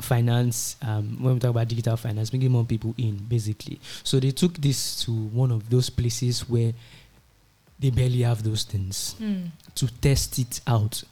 finance. 0.00 0.76
Um, 0.82 1.18
when 1.20 1.34
we 1.34 1.40
talk 1.40 1.50
about 1.50 1.68
digital 1.68 1.96
finance, 1.96 2.30
bringing 2.30 2.50
more 2.50 2.64
people 2.64 2.94
in, 2.98 3.16
basically. 3.28 3.78
So 4.04 4.18
they 4.20 4.30
took 4.30 4.54
this 4.60 5.02
to 5.04 5.12
one 5.12 5.50
of 5.50 5.68
those 5.68 5.90
places 5.90 6.48
where 6.48 6.72
they 7.82 7.90
barely 7.90 8.22
have 8.22 8.42
those 8.42 8.62
things 8.64 9.14
Mm. 9.20 9.50
to 9.74 9.86
test 10.00 10.38
it 10.38 10.60
out, 10.66 11.02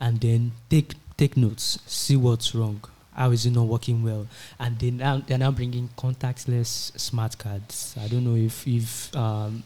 and 0.00 0.20
then 0.20 0.52
take 0.68 0.94
take 1.16 1.36
notes, 1.36 1.78
see 1.86 2.16
what's 2.16 2.54
wrong. 2.54 2.80
How 3.14 3.30
is 3.30 3.46
it 3.46 3.52
not 3.52 3.66
working 3.66 4.02
well? 4.02 4.26
And 4.58 4.78
then 4.78 4.98
now 4.98 5.22
they're 5.26 5.38
now 5.38 5.50
bringing 5.50 5.88
contactless 5.96 6.98
smart 6.98 7.38
cards. 7.38 7.94
I 7.98 8.08
don't 8.08 8.24
know 8.24 8.36
if 8.36 8.66
if 8.66 9.14
um, 9.16 9.62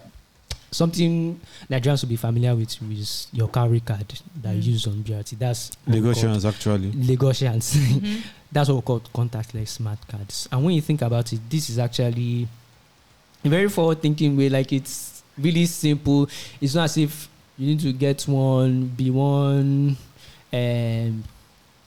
something 0.71 1.41
Nigerians 1.69 2.03
will 2.03 2.09
be 2.11 2.17
familiar 2.17 2.55
with 2.55 2.77
is 2.93 3.27
your 3.33 3.49
carry 3.49 3.81
card 3.81 4.07
that 4.43 4.55
Mm. 4.55 4.63
you 4.63 4.73
use 4.73 4.87
on 4.87 5.03
BRT. 5.03 5.37
That's 5.37 5.73
what 5.85 5.97
Lagosians, 5.97 6.45
actually. 6.45 6.93
Lagosians. 6.93 7.75
Mhm. 7.77 8.23
That's 8.53 8.69
what 8.69 8.77
we 8.77 8.83
call 8.83 9.01
contactless 9.15 9.69
smart 9.69 9.99
cards. 10.09 10.49
And 10.53 10.65
when 10.65 10.75
you 10.75 10.81
think 10.81 11.03
about 11.03 11.33
it, 11.33 11.41
this 11.51 11.71
is 11.71 11.79
actually 11.79 12.47
a 13.45 13.49
very 13.49 13.69
forward 13.69 14.01
thinking 14.03 14.37
way. 14.37 14.49
Like 14.49 14.73
it's 14.73 15.20
really 15.39 15.67
simple. 15.67 16.29
It's 16.61 16.75
not 16.75 16.85
as 16.85 16.97
if 16.97 17.29
you 17.59 17.69
need 17.69 17.81
to 17.81 17.93
get 17.93 18.23
one, 18.23 18.87
be 18.89 19.11
one 19.11 19.97
um, 20.53 21.25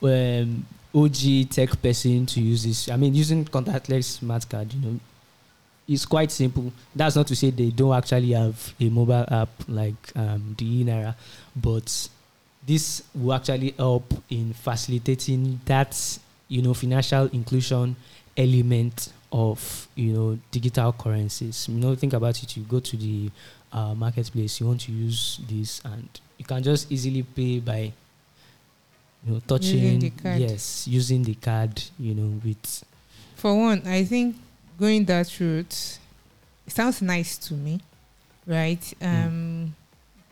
um, 0.02 0.66
OG 0.94 1.50
tech 1.50 1.82
person 1.82 2.26
to 2.26 2.40
use 2.40 2.64
this. 2.64 2.88
I 2.88 2.96
mean, 2.96 3.14
using 3.14 3.44
contactless 3.44 4.04
smart 4.04 4.48
card, 4.48 4.72
you 4.72 4.80
know, 4.80 5.00
it's 5.88 6.06
quite 6.06 6.30
simple. 6.30 6.72
That's 6.94 7.16
not 7.16 7.26
to 7.26 7.36
say 7.36 7.50
they 7.50 7.70
don't 7.70 7.94
actually 7.94 8.32
have 8.32 8.74
a 8.80 8.88
mobile 8.88 9.26
app 9.28 9.50
like 9.68 10.12
um, 10.16 10.54
the 10.56 10.84
eNaira, 10.84 11.14
but 11.54 12.08
this 12.66 13.02
will 13.14 13.34
actually 13.34 13.74
help 13.76 14.14
in 14.30 14.54
facilitating 14.54 15.60
that 15.66 16.18
you 16.48 16.62
know 16.62 16.72
financial 16.72 17.26
inclusion 17.26 17.96
element 18.36 19.12
of 19.34 19.88
you 19.96 20.12
know 20.12 20.38
digital 20.52 20.92
currencies. 20.92 21.68
You 21.68 21.74
know, 21.74 21.94
think 21.96 22.12
about 22.12 22.40
it. 22.40 22.56
You 22.56 22.62
go 22.62 22.78
to 22.78 22.96
the 22.96 23.30
uh, 23.72 23.94
marketplace, 23.94 24.60
you 24.60 24.66
want 24.66 24.82
to 24.82 24.92
use 24.92 25.40
this, 25.50 25.82
and 25.84 26.08
you 26.38 26.44
can 26.44 26.62
just 26.62 26.90
easily 26.90 27.24
pay 27.24 27.58
by 27.58 27.92
you 29.26 29.32
know 29.32 29.40
touching 29.46 29.98
the 29.98 30.10
card. 30.10 30.38
yes 30.38 30.86
using 30.86 31.22
the 31.22 31.34
card 31.34 31.82
you 31.98 32.14
know 32.14 32.40
with 32.44 32.84
For 33.36 33.56
one, 33.58 33.82
I 33.86 34.04
think 34.04 34.36
going 34.78 35.04
that 35.06 35.28
route 35.40 35.98
it 36.66 36.72
sounds 36.72 37.02
nice 37.02 37.36
to 37.38 37.54
me, 37.54 37.80
right? 38.46 38.80
Mm. 39.00 39.26
Um, 39.26 39.74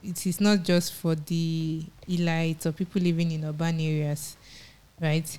it 0.02 0.26
is 0.26 0.40
not 0.40 0.62
just 0.62 0.94
for 0.94 1.14
the 1.14 1.82
elites 2.08 2.66
or 2.66 2.72
people 2.72 3.02
living 3.02 3.32
in 3.32 3.44
urban 3.44 3.80
areas, 3.80 4.36
right? 5.00 5.38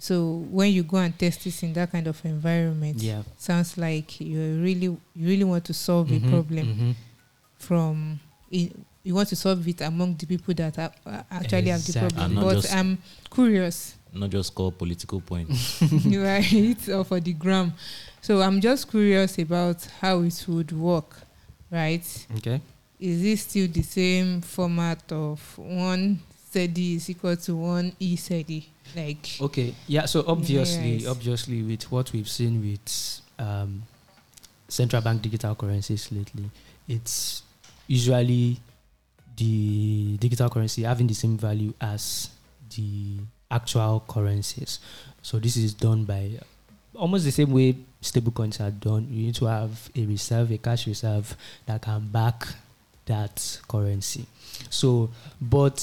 So 0.00 0.46
when 0.50 0.72
you 0.72 0.82
go 0.82 0.96
and 0.96 1.16
test 1.18 1.44
this 1.44 1.62
in 1.62 1.72
that 1.74 1.92
kind 1.92 2.06
of 2.06 2.24
environment, 2.24 2.96
yeah 3.02 3.22
sounds 3.36 3.76
like 3.76 4.18
you 4.20 4.60
really 4.62 4.86
you 4.86 5.28
really 5.28 5.44
want 5.44 5.64
to 5.66 5.74
solve 5.74 6.08
Mhm, 6.08 6.16
a 6.26 6.30
problem 6.30 6.66
mhm. 6.66 6.94
from 7.58 8.18
i- 8.52 8.72
you 9.02 9.14
want 9.14 9.28
to 9.28 9.36
solve 9.36 9.66
it 9.68 9.80
among 9.80 10.14
the 10.16 10.26
people 10.26 10.52
that 10.54 10.78
are, 10.78 10.92
uh, 11.06 11.22
actually 11.30 11.68
have 11.70 11.84
the 11.86 11.92
problem. 11.98 12.34
But 12.34 12.70
I'm 12.72 12.98
curious 13.30 13.94
Not 14.12 14.30
just 14.30 14.54
call 14.54 14.72
political 14.72 15.20
points. 15.20 15.80
right 16.06 16.88
or 16.88 17.04
for 17.04 17.20
the 17.20 17.32
gram 17.32 17.72
so 18.20 18.40
i'm 18.42 18.60
just 18.60 18.90
curious 18.90 19.38
about 19.38 19.86
how 20.00 20.20
it 20.22 20.44
would 20.48 20.72
work 20.72 21.16
right 21.70 22.26
okay 22.36 22.60
is 22.98 23.22
it 23.24 23.38
still 23.38 23.68
the 23.68 23.82
same 23.82 24.40
format 24.42 25.00
of 25.12 25.40
one 25.58 26.18
steady 26.50 26.96
is 26.96 27.08
equal 27.08 27.36
to 27.36 27.54
one 27.54 27.92
e 28.00 28.18
like 28.96 29.38
Okay, 29.40 29.72
yeah. 29.86 30.06
So 30.06 30.24
obviously, 30.26 30.96
Yes. 30.98 31.06
obviously, 31.06 31.62
with 31.62 31.90
what 31.92 32.12
we've 32.12 32.28
seen 32.28 32.60
with 32.60 33.20
um, 33.38 33.84
central 34.68 35.00
bank 35.00 35.22
digital 35.22 35.54
currencies 35.54 36.10
lately, 36.10 36.50
it's 36.88 37.42
usually 37.86 38.58
the 39.36 40.16
digital 40.18 40.50
currency 40.50 40.82
having 40.82 41.06
the 41.06 41.14
same 41.14 41.38
value 41.38 41.72
as 41.80 42.30
the 42.76 43.18
actual 43.50 44.02
currencies. 44.08 44.80
So 45.22 45.38
this 45.38 45.56
is 45.56 45.72
done 45.72 46.04
by 46.04 46.40
almost 46.96 47.24
the 47.24 47.30
same 47.30 47.52
way 47.52 47.76
stable 48.00 48.32
coins 48.32 48.60
are 48.60 48.72
done. 48.72 49.06
You 49.08 49.26
need 49.26 49.34
to 49.36 49.44
have 49.46 49.88
a 49.94 50.04
reserve, 50.04 50.50
a 50.50 50.58
cash 50.58 50.88
reserve 50.88 51.36
that 51.66 51.82
can 51.82 52.08
back 52.08 52.42
that 53.06 53.60
currency. 53.68 54.26
So, 54.68 55.10
but 55.40 55.78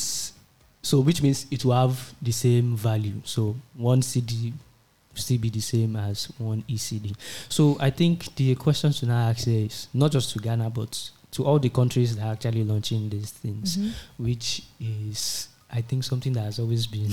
so 0.87 0.99
which 1.07 1.21
means 1.21 1.45
it 1.51 1.63
will 1.65 1.73
have 1.83 1.95
the 2.21 2.31
same 2.31 2.75
value. 2.77 3.19
So 3.25 3.55
one 3.75 4.01
cedi 4.01 4.51
will 4.51 5.21
still 5.25 5.37
be 5.39 5.49
the 5.49 5.59
same 5.61 5.95
as 5.95 6.25
one 6.37 6.63
e-cedi. 6.67 7.13
So 7.49 7.75
I 7.79 7.89
think 7.89 8.33
the 8.35 8.55
question 8.55 8.91
to 8.93 9.05
now 9.05 9.29
ask 9.29 9.47
is 9.47 9.87
not 9.93 10.11
just 10.11 10.31
to 10.33 10.39
Ghana 10.39 10.69
but 10.69 10.93
to 11.31 11.43
all 11.45 11.59
the 11.59 11.69
countries 11.69 12.15
that 12.15 12.23
are 12.25 12.33
actually 12.33 12.63
launching 12.63 13.09
these 13.09 13.31
things, 13.31 13.77
Mhm. 13.77 13.91
which 14.17 14.63
is 14.79 15.49
I 15.69 15.81
think 15.81 16.03
something 16.05 16.31
that 16.33 16.43
has 16.45 16.59
always 16.59 16.87
been 16.87 17.11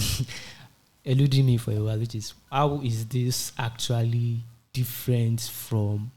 eluding 1.05 1.45
me 1.47 1.57
for 1.57 1.73
a 1.73 1.83
while, 1.83 1.99
which 1.99 2.15
is 2.15 2.35
how 2.51 2.81
is 2.83 3.07
this 3.07 3.53
actually 3.59 4.41
different 4.73 5.41
from 5.41 6.11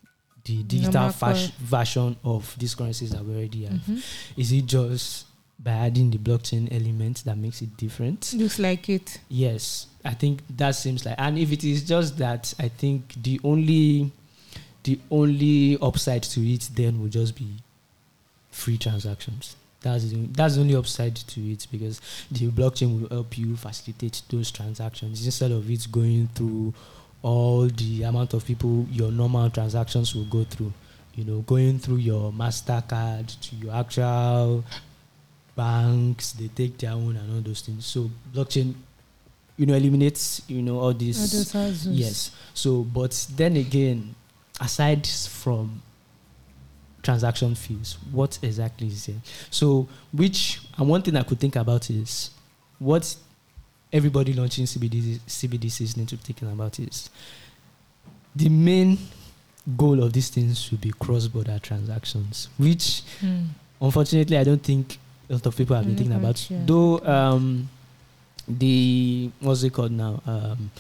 the 0.45 0.63
digital 0.63 1.09
fash- 1.09 1.51
version 1.59 2.15
of 2.23 2.55
these 2.59 2.73
currencies 2.75 3.11
that 3.11 3.23
we 3.25 3.33
already 3.35 3.63
have? 3.65 3.79
Mhm. 3.79 4.01
Is 4.37 4.51
it 4.51 4.65
just 4.65 5.25
by 5.59 5.71
adding 5.71 6.11
the 6.11 6.17
blockchain 6.17 6.71
element 6.71 7.23
that 7.25 7.37
makes 7.37 7.61
it 7.61 7.75
different? 7.77 8.33
looks 8.33 8.59
like 8.59 8.89
it 8.89 9.19
Yes, 9.29 9.87
I 10.05 10.13
think 10.13 10.41
that 10.55 10.71
seems 10.71 11.05
like, 11.05 11.15
and 11.17 11.37
if 11.37 11.51
it 11.51 11.63
is 11.63 11.83
just 11.83 12.17
that, 12.19 12.53
I 12.59 12.67
think 12.67 13.15
the 13.21 13.39
only, 13.43 14.11
the 14.83 14.99
only 15.09 15.77
upside 15.81 16.23
to 16.23 16.41
it 16.41 16.69
then 16.73 17.01
will 17.01 17.09
just 17.09 17.35
be 17.35 17.47
free 18.51 18.77
transactions. 18.77 19.55
That's 19.81 20.09
the, 20.09 20.15
that's 20.31 20.55
the 20.55 20.61
only 20.61 20.75
upside 20.75 21.15
to 21.15 21.51
it 21.51 21.67
because 21.71 22.01
the 22.31 22.49
blockchain 22.49 23.01
will 23.01 23.09
help 23.09 23.37
you 23.37 23.55
facilitate 23.55 24.21
those 24.29 24.51
transactions 24.51 25.25
instead 25.25 25.51
of 25.51 25.69
it 25.69 25.87
going 25.91 26.29
through 26.33 26.73
all 27.21 27.67
the 27.67 28.03
amount 28.03 28.33
of 28.33 28.45
people 28.45 28.85
your 28.91 29.11
normal 29.11 29.49
transactions 29.49 30.15
will 30.15 30.25
go 30.25 30.43
through. 30.43 30.73
You 31.15 31.23
know, 31.23 31.39
going 31.41 31.79
through 31.79 31.97
your 31.97 32.31
Mastercard 32.31 33.39
to 33.41 33.55
your 33.55 33.73
actual 33.73 34.63
banks, 35.57 36.31
they 36.33 36.47
take 36.47 36.77
their 36.77 36.91
own 36.91 37.17
and 37.17 37.33
all 37.33 37.41
those 37.41 37.61
things. 37.61 37.85
So 37.85 38.09
blockchain, 38.33 38.73
you 39.57 39.65
know, 39.65 39.73
eliminates 39.73 40.41
you 40.47 40.61
know 40.61 40.79
all 40.79 40.93
these. 40.93 41.17
Yes. 41.97 42.31
So, 42.53 42.83
but 42.83 43.27
then 43.35 43.57
again, 43.57 44.15
aside 44.61 45.05
from 45.05 45.81
transaction 47.03 47.55
fees, 47.55 47.97
what 48.11 48.37
exactly 48.41 48.87
is 48.87 49.07
it? 49.09 49.15
So, 49.49 49.87
which 50.13 50.61
and 50.77 50.87
one 50.87 51.01
thing 51.01 51.15
I 51.17 51.23
could 51.23 51.39
think 51.39 51.55
about 51.55 51.89
is 51.89 52.29
what 52.79 53.15
everybody 53.91 54.33
launching 54.33 54.65
CBD 54.65 55.19
CBDCs 55.27 55.97
need 55.97 56.07
to 56.09 56.15
be 56.17 56.21
thinking 56.23 56.51
about 56.51 56.79
is 56.79 57.09
the 58.35 58.49
main 58.49 58.97
goal 59.75 60.03
of 60.03 60.13
these 60.13 60.29
things 60.29 60.59
should 60.61 60.79
be 60.81 60.91
cross-border 60.91 61.59
transactions, 61.59 62.49
which 62.57 63.01
Hmm. 63.19 63.45
unfortunately 63.81 64.37
I 64.37 64.43
don't 64.43 64.61
think 64.61 64.97
a 65.29 65.33
lot 65.33 65.45
of 65.45 65.55
people 65.57 65.75
have 65.75 65.85
been 65.85 65.95
thinking 65.97 66.15
about. 66.15 66.47
Though 66.65 66.99
um, 66.99 67.69
the 68.47 69.29
what's 69.41 69.63
it 69.63 69.73
called 69.73 69.91
now? 69.91 70.21
Um, 70.25 70.71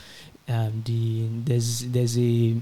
um, 0.47 0.83
the 0.85 1.27
there's 1.43 1.81
there's 1.91 2.17
a 2.17 2.55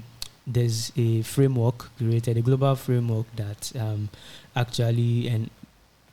there's 0.46 0.92
a 0.96 1.22
framework 1.22 1.90
created, 1.96 2.36
a 2.36 2.42
global 2.42 2.74
framework 2.76 3.26
that 3.36 3.72
um, 3.78 4.08
actually 4.54 5.28
and 5.28 5.50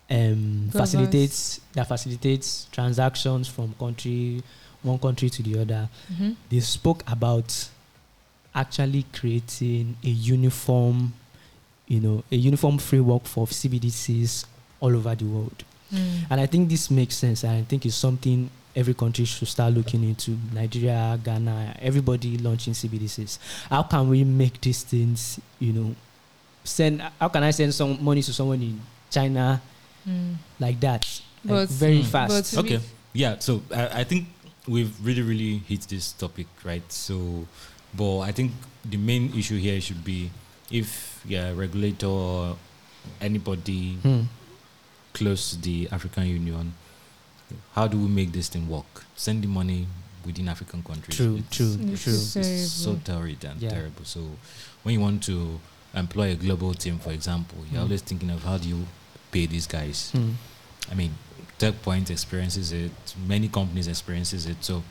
um, 0.10 0.70
facilitates 0.72 1.62
that 1.74 1.88
facilitates 1.88 2.68
transactions 2.72 3.48
from 3.48 3.74
country 3.80 4.42
one 4.84 5.00
country 5.00 5.30
to 5.30 5.42
the 5.42 5.60
other. 5.62 5.90
Mhm. 6.12 6.36
They 6.50 6.60
spoke 6.60 7.04
about 7.08 7.70
actually 8.54 9.06
creating 9.14 9.96
a 10.04 10.10
uniform, 10.10 11.14
you 11.88 12.00
know, 12.00 12.24
a 12.32 12.36
uniform 12.36 12.78
framework 12.78 13.24
for 13.26 13.48
CBDCs 13.48 14.46
all 14.84 14.94
over 14.96 15.16
the 15.16 15.24
world. 15.26 15.64
Mm. 15.94 16.28
And 16.30 16.42
I 16.42 16.46
think 16.46 16.68
this 16.70 16.92
makes 16.92 17.16
sense. 17.16 17.44
And 17.44 17.54
I 17.54 17.62
think 17.64 17.86
it's 17.86 17.96
something 17.96 18.50
every 18.76 18.94
country 18.94 19.24
should 19.24 19.48
start 19.48 19.74
looking 19.74 20.04
into. 20.04 20.36
Nigeria, 20.54 21.18
Ghana, 21.24 21.78
everybody 21.82 22.38
launching 22.38 22.74
CBDCs. 22.74 23.40
How 23.70 23.84
can 23.84 24.10
we 24.10 24.24
make 24.26 24.60
these 24.60 24.84
things, 24.84 25.40
you 25.60 25.72
know, 25.72 25.96
send? 26.66 27.02
How 27.20 27.30
can 27.30 27.44
I 27.44 27.52
send 27.52 27.74
some 27.74 28.04
money 28.04 28.22
to 28.24 28.34
someone 28.34 28.62
in 28.62 28.82
China 29.10 29.62
Mm. 30.08 30.36
like 30.60 30.80
that, 30.82 31.08
like 31.46 31.70
But- 31.70 31.70
very 31.70 32.00
Mm. 32.04 32.06
fast? 32.12 32.34
but- 32.56 32.60
Okay. 32.66 32.78
be- 32.78 32.84
Yeah. 33.14 33.38
So 33.40 33.62
I, 33.72 34.02
I 34.02 34.04
think 34.04 34.28
we've 34.68 34.92
really, 35.06 35.22
really 35.22 35.60
hit 35.70 35.82
this 35.88 36.12
topic, 36.12 36.48
right? 36.66 36.84
So, 36.92 37.48
but 37.96 38.20
I 38.22 38.32
think 38.34 38.52
the 38.84 38.98
main 38.98 39.32
issue 39.38 39.58
here 39.60 39.80
should 39.80 40.04
be 40.04 40.30
if 40.72 41.22
yeah, 41.26 41.54
regulator 41.56 42.08
or 42.08 42.58
anybody 43.22 43.96
Hmm. 44.04 44.22
Close 45.14 45.52
to 45.52 45.62
the 45.62 45.88
African 45.92 46.26
Union, 46.28 46.74
how 47.74 47.88
do 47.88 47.98
we 48.00 48.08
make 48.08 48.32
this 48.32 48.50
thing 48.50 48.68
work? 48.70 49.06
Send 49.16 49.44
the 49.44 49.48
money 49.48 49.88
within 50.26 50.48
African 50.50 50.82
countries. 50.84 51.18
True, 51.18 51.36
It's- 51.38 51.56
true, 51.58 51.78
It's 51.92 52.04
true. 52.04 52.14
It's, 52.14 52.36
it's 52.36 52.72
so 52.72 52.96
terrible. 52.96 53.04
terrible 53.06 53.48
and 53.52 53.62
Yeah. 53.62 53.70
terrible. 53.70 54.06
So 54.06 54.22
when 54.84 54.94
you 54.94 55.02
want 55.02 55.24
to 55.24 55.60
employ 55.94 56.32
a 56.32 56.36
global 56.36 56.74
team, 56.74 56.98
for 57.00 57.12
example, 57.12 57.60
you're 57.72 57.82
Mm. 57.82 57.84
always 57.84 58.02
thinking 58.02 58.30
of 58.32 58.44
how 58.44 58.58
do 58.58 58.68
you 58.68 58.88
pay 59.32 59.46
these 59.46 59.68
guys. 59.68 60.10
Hmm. 60.12 60.32
I 60.92 60.96
mean, 60.96 61.14
TechPoint 61.60 62.10
experiences 62.10 62.72
it. 62.72 62.92
Many 63.28 63.48
companies 63.48 63.88
experiences 63.88 64.46
it. 64.46 64.58
So 64.64 64.84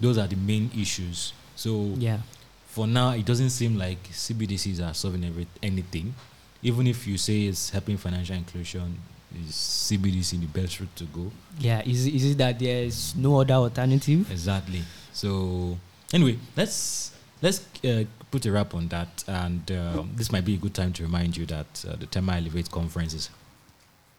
those 0.00 0.18
are 0.18 0.26
the 0.26 0.36
main 0.36 0.70
issues. 0.76 1.32
So 1.56 1.94
Yeah. 1.98 2.20
for 2.68 2.86
now, 2.86 3.10
it 3.10 3.24
doesn't 3.24 3.50
seem 3.50 3.76
like 3.78 3.98
CBDCs 4.12 4.80
are 4.80 4.94
solving 4.94 5.24
every, 5.24 5.46
anything. 5.62 6.14
Even 6.62 6.86
if 6.86 7.06
you 7.06 7.16
say 7.18 7.46
it's 7.46 7.70
helping 7.70 7.96
financial 7.96 8.36
inclusion, 8.36 8.98
is 9.36 9.52
CBDC 9.52 10.40
the 10.40 10.60
best 10.60 10.80
route 10.80 10.94
to 10.96 11.04
go? 11.04 11.30
Yeah. 11.58 11.82
Is, 11.84 12.06
is 12.06 12.32
it 12.32 12.38
that 12.38 12.58
there's 12.58 13.14
no 13.16 13.40
other 13.40 13.54
alternative? 13.54 14.30
Exactly. 14.30 14.82
So 15.12 15.78
anyway, 16.12 16.38
let's 16.56 17.12
let's 17.42 17.64
uh, 17.84 18.04
put 18.30 18.46
a 18.46 18.52
wrap 18.52 18.74
on 18.74 18.88
that, 18.88 19.24
and 19.26 19.70
um, 19.72 20.10
this 20.14 20.32
might 20.32 20.44
be 20.44 20.54
a 20.54 20.58
good 20.58 20.74
time 20.74 20.92
to 20.94 21.02
remind 21.02 21.36
you 21.36 21.46
that 21.46 21.84
uh, 21.88 21.96
the 21.96 22.06
Termii 22.06 22.36
Elevate 22.38 22.70
conference 22.70 23.14
is 23.14 23.30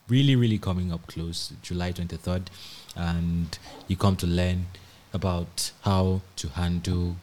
really, 0.08 0.36
really 0.36 0.58
coming 0.58 0.92
up 0.92 1.06
close, 1.08 1.54
July 1.62 1.92
twenty 1.92 2.18
third, 2.18 2.50
and 2.96 3.58
you 3.88 3.96
come 3.98 4.16
to 4.18 4.28
learn 4.28 4.66
about 5.14 5.72
how 5.82 6.22
to 6.36 6.50
handle 6.50 7.16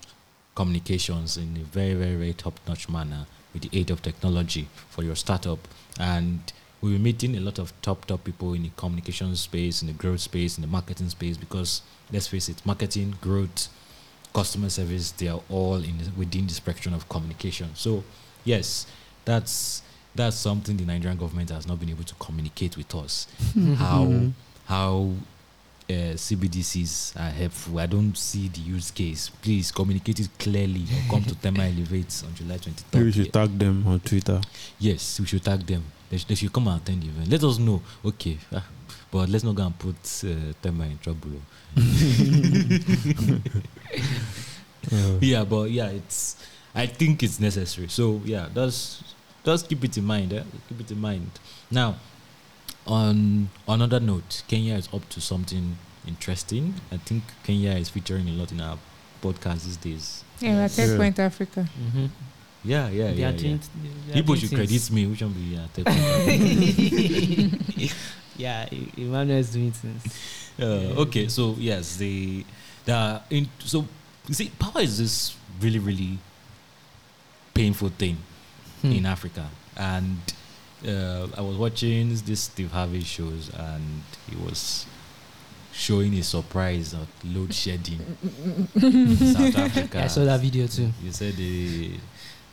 communications 0.55 1.37
in 1.37 1.57
a 1.57 1.65
very, 1.65 1.95
very, 1.95 2.15
very 2.15 2.33
top 2.33 2.59
notch 2.67 2.89
manner 2.89 3.27
with 3.53 3.63
the 3.63 3.79
aid 3.79 3.91
of 3.91 4.03
technology 4.03 4.69
for 4.89 5.03
your 5.03 5.17
startup. 5.17 5.59
And 5.99 6.53
we'll 6.85 6.93
be 6.93 6.99
meeting 6.99 7.35
a 7.37 7.41
lot 7.41 7.59
of 7.59 7.73
top, 7.81 8.05
top 8.05 8.23
people 8.25 8.53
in 8.53 8.63
the 8.63 8.71
communication 8.77 9.35
space, 9.37 9.81
in 9.81 9.89
the 9.89 9.95
growth 9.95 10.21
space, 10.21 10.59
in 10.59 10.63
the 10.63 10.69
marketing 10.69 11.09
space, 11.09 11.39
because 11.39 11.81
let's 12.13 12.27
face 12.27 12.51
it, 12.51 12.65
marketing, 12.67 13.15
growth, 13.23 13.69
customer 14.35 14.69
service, 14.69 15.11
they 15.13 15.29
are 15.29 15.41
all 15.49 15.77
in 15.77 15.97
the, 15.97 16.11
within 16.15 16.47
the 16.47 16.53
spectrum 16.53 16.93
of 16.95 17.09
communication. 17.09 17.71
So, 17.75 18.05
yes, 18.45 18.87
that's 19.25 19.83
that's 20.15 20.37
something 20.37 20.77
the 20.77 20.85
Nigerian 20.85 21.19
government 21.19 21.51
has 21.51 21.67
not 21.67 21.81
been 21.81 21.89
able 21.89 22.05
to 22.05 22.15
communicate 22.17 22.77
with 22.77 22.95
us. 22.95 23.27
how 23.79 24.31
how 24.67 25.11
uh, 25.89 25.93
CBDCs 26.17 27.17
are 27.17 27.31
helpful. 27.31 27.79
I 27.79 27.87
don't 27.87 28.17
see 28.17 28.49
the 28.49 28.61
use 28.61 28.91
case. 28.91 29.31
Please 29.31 29.73
communicate 29.73 30.21
it 30.21 30.29
clearly 30.39 30.83
or 30.83 31.11
come 31.11 31.23
to 31.25 31.35
Termii 31.43 31.77
Elevates 31.79 32.23
on 32.25 32.35
July 32.35 32.57
23rd. 32.57 32.85
Maybe 32.93 33.05
we 33.07 33.13
should 33.13 33.33
tag 33.33 33.59
them 33.59 33.87
on 33.87 34.01
Twitter. 34.01 34.41
Yes, 34.79 35.19
we 35.21 35.27
should 35.27 35.45
tag 35.45 35.61
them. 35.67 35.83
They, 36.15 36.19
sh- 36.19 36.25
they 36.27 36.35
should 36.37 36.53
come 36.53 36.69
and 36.69 36.81
attend 36.81 37.03
the 37.03 37.09
event. 37.09 37.29
Let 37.29 37.43
us 37.43 37.59
know. 37.59 37.83
Okay, 38.05 38.39
ah, 38.53 38.65
but 39.11 39.29
let's 39.29 39.43
not 39.43 39.57
go 39.57 39.65
and 39.67 39.77
put 39.77 39.97
uh, 39.97 40.53
Termii 40.63 40.93
in 40.93 40.99
trouble. 40.99 41.41
Uh, 44.93 45.19
yeah, 45.23 45.45
but 45.45 45.71
yeah, 45.71 45.87
it's. 45.89 46.37
I 46.75 46.85
think 46.87 47.23
it's 47.23 47.41
necessary. 47.41 47.89
So 47.89 48.21
yeah, 48.25 48.49
that's 48.53 49.03
just 49.43 49.67
keep 49.69 49.83
it 49.83 49.97
in 49.97 50.05
mind. 50.05 50.31
Eh? 50.35 50.43
Keep 50.69 50.81
it 50.83 50.91
in 50.91 51.01
mind. 51.01 51.31
Now, 51.71 51.97
on 52.87 53.49
another 53.67 53.99
note, 53.99 54.43
Kenya 54.47 54.75
is 54.75 54.89
up 54.93 55.09
to 55.09 55.21
something 55.23 55.79
interesting. 56.07 56.75
I 56.93 56.99
think 56.99 57.23
Kenya 57.45 57.71
is 57.71 57.89
featuring 57.89 58.29
a 58.29 58.33
lot 58.33 58.53
in 58.53 58.61
our 58.61 58.77
podcast 59.23 59.65
these 59.65 59.79
days. 59.79 60.23
Yeah, 60.41 60.57
we're 60.57 60.69
Tech 60.69 60.89
Yeah. 60.91 60.97
Point 60.99 61.19
Africa. 61.19 61.67
Mhm. 61.81 62.11
Yeah, 62.65 62.89
yeah, 62.89 63.11
They 63.13 63.21
yeah. 63.21 63.29
are 63.29 63.33
yeah. 63.33 63.37
doing- 63.37 63.61
they 64.07 64.13
are 64.13 64.15
People 64.15 64.35
should 64.37 64.51
credit 64.51 64.91
me. 64.91 65.07
Which 65.07 65.23
one 65.23 65.33
be 65.33 65.41
yeah, 65.55 65.67
take 65.75 65.87
yeah, 68.37 68.69
Emmanuel 68.97 69.39
is 69.39 69.53
doing 69.53 69.73
things. 69.73 70.05
Uh, 70.61 71.01
okay, 71.03 71.29
so 71.29 71.55
yes, 71.59 71.97
the 71.97 72.45
the 72.85 73.21
in 73.31 73.49
so 73.59 73.87
you 74.29 74.35
see, 74.35 74.51
power 74.59 74.83
is 74.83 74.99
this 74.99 75.37
really 75.61 75.79
really 75.79 76.19
painful 77.55 77.89
thing 77.91 78.17
Hmm. 78.83 78.93
in 78.93 79.07
Africa, 79.07 79.49
and 79.77 80.19
uh, 80.87 81.27
I 81.37 81.41
was 81.41 81.57
watching 81.57 82.11
this 82.27 82.41
Steve 82.41 82.71
Harvey 82.73 83.03
shows, 83.03 83.51
and 83.57 84.03
he 84.29 84.37
was 84.37 84.85
showing 85.73 86.13
his 86.13 86.29
surprise 86.29 86.93
of 86.93 87.09
load 87.25 87.55
shedding 87.55 88.01
in 88.77 89.17
South 89.17 89.57
Africa. 89.57 89.99
Yeah, 89.99 90.05
I 90.05 90.09
saw 90.09 90.25
that 90.25 90.41
video 90.41 90.67
too. 90.67 90.91
You 91.03 91.13
said 91.13 91.35
the 91.37 91.93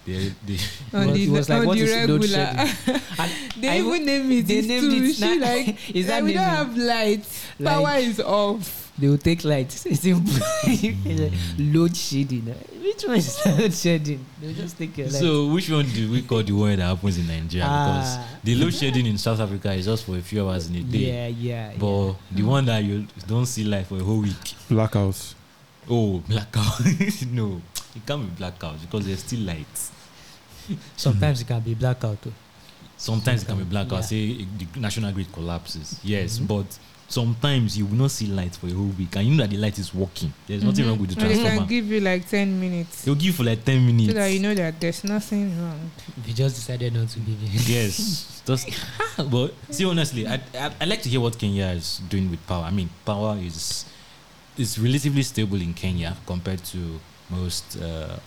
the 0.05 0.31
the 0.45 0.57
On 0.93 1.05
Well, 1.07 1.13
the, 1.13 1.23
it 1.23 1.29
was 1.29 1.49
like, 1.49 1.59
on 1.61 1.65
what 1.67 1.77
the 1.77 1.83
is 1.83 2.09
load 2.09 2.21
regular. 2.21 2.39
And 3.19 3.31
they 3.59 3.69
I 3.69 3.77
even 3.79 4.05
name 4.05 4.31
it. 4.31 4.47
they 4.47 4.57
it's 4.57 4.67
named 4.67 4.91
too. 4.91 5.03
it 5.03 5.13
She 5.15 5.39
like, 5.39 5.95
is 5.95 6.07
that 6.07 6.15
like 6.15 6.23
we 6.23 6.33
don't 6.33 6.43
naming? 6.43 6.57
have 6.57 6.77
lights. 6.77 7.45
Like- 7.59 7.73
Power 7.75 7.95
is 7.97 8.19
off. 8.19 8.77
They 8.97 9.07
will 9.07 9.17
take 9.17 9.43
light. 9.45 9.67
It's 9.85 10.01
simple. 10.01 10.31
load 11.57 11.95
shedding. 11.95 12.53
Which 12.81 13.03
one 13.05 13.17
is 13.17 13.39
load 13.45 13.73
shedding? 13.73 14.23
They'll 14.39 14.53
just 14.53 14.77
take 14.77 14.95
your 14.97 15.07
light. 15.07 15.15
so 15.15 15.47
which 15.47 15.69
one 15.69 15.85
do 15.89 16.11
we 16.11 16.21
call 16.21 16.43
the 16.43 16.51
one 16.51 16.77
that 16.77 16.85
happens 16.85 17.17
in 17.17 17.25
Nigeria? 17.27 17.65
Because 17.65 18.17
Ah. 18.17 18.27
the 18.43 18.55
load 18.55 18.73
shedding 18.73 19.05
in 19.07 19.17
South 19.17 19.39
Africa 19.39 19.71
is 19.73 19.85
just 19.85 20.03
for 20.05 20.17
a 20.17 20.21
few 20.21 20.47
hours 20.47 20.69
in 20.69 20.75
a 20.75 20.81
day. 20.83 20.97
yeah, 20.99 21.27
yeah. 21.27 21.71
But 21.79 21.87
yeah. 22.07 22.13
the 22.31 22.43
one 22.43 22.65
that 22.65 22.83
you 22.83 23.07
don't 23.27 23.45
see 23.45 23.63
light 23.63 23.87
for 23.87 23.95
a 23.97 24.03
whole 24.03 24.19
week. 24.21 24.35
Blackouts. 24.69 25.35
Oh, 25.89 26.19
blackout. 26.27 26.79
no, 27.31 27.61
it 27.95 28.05
can't 28.05 28.21
be 28.23 28.35
blackout 28.37 28.79
because 28.81 29.05
there's 29.05 29.19
still 29.19 29.39
lights. 29.41 29.91
sometimes 30.95 31.41
it 31.41 31.47
can 31.47 31.59
be 31.61 31.73
blackout. 31.73 32.21
Too. 32.21 32.33
Sometimes 32.97 33.43
it 33.43 33.45
can 33.47 33.57
be 33.57 33.63
blackout. 33.63 33.99
Yeah. 33.99 34.01
Say 34.01 34.45
the 34.57 34.79
national 34.79 35.11
grid 35.11 35.31
collapses. 35.33 35.99
Yes, 36.03 36.37
Mhm. 36.39 36.47
but 36.47 36.65
sometimes 37.07 37.77
you 37.77 37.85
will 37.87 37.95
not 37.97 38.11
see 38.11 38.27
light 38.27 38.55
for 38.55 38.67
a 38.67 38.71
whole 38.73 38.93
week, 38.97 39.15
and 39.15 39.27
you 39.27 39.33
know 39.35 39.43
that 39.43 39.49
the 39.49 39.57
light 39.57 39.77
is 39.79 39.93
working. 39.93 40.31
There's 40.47 40.63
nothing 40.63 40.85
Mhm. 40.85 40.89
wrong 40.89 40.99
with 40.99 41.09
the 41.09 41.15
Or 41.17 41.27
They 41.27 41.33
transformer. 41.33 41.57
can 41.57 41.67
give 41.67 41.87
you 41.87 41.99
like 41.99 42.29
10 42.29 42.59
minutes. 42.59 43.01
They'll 43.03 43.15
give 43.15 43.25
you 43.25 43.33
for 43.33 43.43
like 43.43 43.65
ten 43.65 43.85
minutes. 43.85 44.09
So 44.13 44.19
that 44.19 44.27
you 44.31 44.39
know 44.39 44.53
that 44.53 44.79
there's 44.79 45.03
nothing 45.03 45.59
wrong. 45.59 45.91
They 46.25 46.33
just 46.33 46.55
decided 46.55 46.93
not 46.93 47.09
to 47.09 47.19
give 47.19 47.41
you. 47.41 47.59
yes, 47.75 48.41
just 48.45 48.69
but 49.31 49.53
see 49.71 49.83
honestly, 49.85 50.27
I, 50.27 50.35
I 50.53 50.71
I 50.79 50.85
like 50.85 51.01
to 51.01 51.09
hear 51.09 51.19
what 51.19 51.37
Kenya 51.39 51.67
is 51.75 51.99
doing 52.07 52.29
with 52.29 52.45
power. 52.47 52.65
I 52.65 52.71
mean, 52.71 52.89
power 53.03 53.35
is 53.41 53.85
is 54.57 54.77
relatively 54.79 55.23
stable 55.23 55.61
in 55.61 55.73
Kenya 55.73 56.17
compared 56.25 56.63
to 56.65 56.99
most 57.29 57.77
uh, 57.81 58.17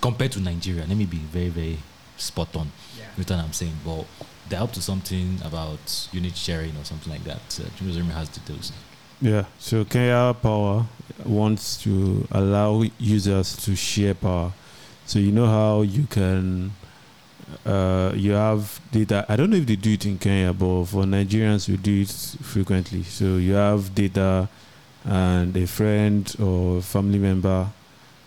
compared 0.00 0.32
to 0.32 0.40
Nigeria. 0.40 0.84
Let 0.86 0.96
me 0.96 1.04
be 1.04 1.18
very 1.18 1.48
very 1.48 1.78
spot 2.16 2.54
on 2.56 2.70
with 3.16 3.30
what 3.30 3.38
I'm 3.38 3.52
saying. 3.52 3.74
But 3.84 4.06
they're 4.48 4.62
up 4.62 4.72
to 4.72 4.82
something 4.82 5.38
about 5.44 6.08
unit 6.12 6.36
sharing 6.36 6.76
or 6.76 6.84
something 6.84 7.12
like 7.12 7.24
that. 7.24 7.60
Uh, 7.60 7.68
Chimgozirim 7.76 8.10
has 8.10 8.28
details. 8.28 8.72
Yeah. 9.20 9.44
So 9.58 9.84
Kenya 9.84 10.34
Power 10.40 10.86
wants 11.24 11.82
to 11.82 12.26
allow 12.30 12.82
users 12.98 13.56
to 13.64 13.74
share 13.74 14.14
power. 14.14 14.52
So 15.06 15.18
you 15.18 15.32
know 15.32 15.46
how 15.46 15.82
you 15.82 16.06
can 16.06 16.72
uh, 17.64 18.12
you 18.14 18.32
have 18.32 18.80
data. 18.92 19.24
I 19.28 19.36
don't 19.36 19.50
know 19.50 19.56
if 19.56 19.66
they 19.66 19.76
do 19.76 19.92
it 19.92 20.04
in 20.04 20.18
Kenya, 20.18 20.52
but 20.52 20.84
for 20.86 21.04
Nigerians 21.04 21.68
we 21.68 21.76
do 21.76 22.02
it 22.02 22.10
frequently. 22.42 23.02
So 23.04 23.36
you 23.36 23.54
have 23.54 23.94
data 23.94 24.48
and 25.06 25.56
a 25.56 25.66
friend 25.66 26.34
or 26.40 26.82
family 26.82 27.18
member 27.18 27.68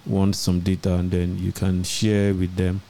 wants 0.06 0.40
some 0.40 0.62
data 0.62 0.96
and 0.96 1.12
then 1.12 1.38
you 1.38 1.52
can 1.52 1.84
share 1.84 2.34
with 2.34 2.56
them. 2.56 2.82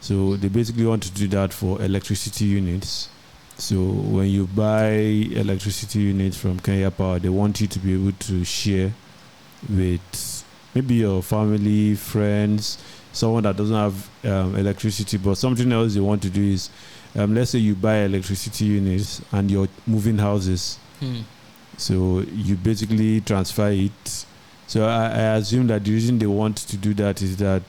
So 0.00 0.36
they 0.36 0.48
basically 0.48 0.84
want 0.84 1.02
to 1.04 1.10
do 1.12 1.28
that 1.28 1.52
for 1.52 1.80
electricity 1.80 2.46
units. 2.46 3.08
So 3.56 3.76
when 3.76 4.28
you 4.28 4.46
buy 4.46 4.88
electricity 4.90 6.00
units 6.00 6.36
from 6.36 6.58
Kenya 6.58 6.90
Power, 6.90 7.18
they 7.18 7.28
want 7.28 7.60
you 7.60 7.66
to 7.68 7.78
be 7.78 7.94
able 7.94 8.12
to 8.12 8.44
share 8.44 8.92
with 9.68 10.44
maybe 10.74 10.94
your 10.94 11.22
family, 11.22 11.94
friends, 11.94 12.78
someone 13.12 13.42
that 13.42 13.56
doesn't 13.56 13.76
have 13.76 14.10
um, 14.24 14.56
electricity. 14.56 15.18
But 15.18 15.36
something 15.36 15.70
else 15.70 15.94
they 15.94 16.00
want 16.00 16.22
to 16.22 16.30
do 16.30 16.42
is, 16.42 16.70
um, 17.14 17.34
let's 17.34 17.50
say 17.50 17.58
you 17.58 17.74
buy 17.74 17.98
electricity 17.98 18.64
units 18.64 19.20
and 19.30 19.50
you're 19.50 19.68
moving 19.86 20.18
houses. 20.18 20.78
Hmm. 20.98 21.20
So 21.80 22.20
you 22.32 22.56
basically 22.56 23.20
transfer 23.20 23.70
it. 23.70 24.26
So 24.66 24.86
I, 24.86 25.06
I 25.06 25.36
assume 25.36 25.66
that 25.68 25.84
the 25.84 25.92
reason 25.92 26.18
they 26.18 26.26
want 26.26 26.58
to 26.58 26.76
do 26.76 26.94
that 26.94 27.22
is 27.22 27.36
that 27.38 27.62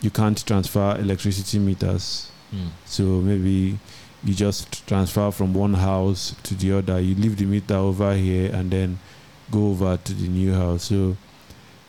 you 0.00 0.10
can't 0.10 0.44
transfer 0.46 0.96
electricity 0.98 1.58
meters. 1.58 2.30
Mm. 2.54 2.68
So 2.84 3.02
maybe 3.02 3.78
you 4.24 4.34
just 4.34 4.86
transfer 4.86 5.30
from 5.30 5.54
one 5.54 5.74
house 5.74 6.34
to 6.44 6.54
the 6.54 6.78
other. 6.78 7.00
You 7.00 7.14
leave 7.14 7.36
the 7.36 7.44
meter 7.44 7.74
over 7.74 8.14
here 8.14 8.54
and 8.54 8.70
then 8.70 8.98
go 9.50 9.70
over 9.70 9.96
to 9.96 10.14
the 10.14 10.28
new 10.28 10.52
house. 10.52 10.84
So 10.84 11.16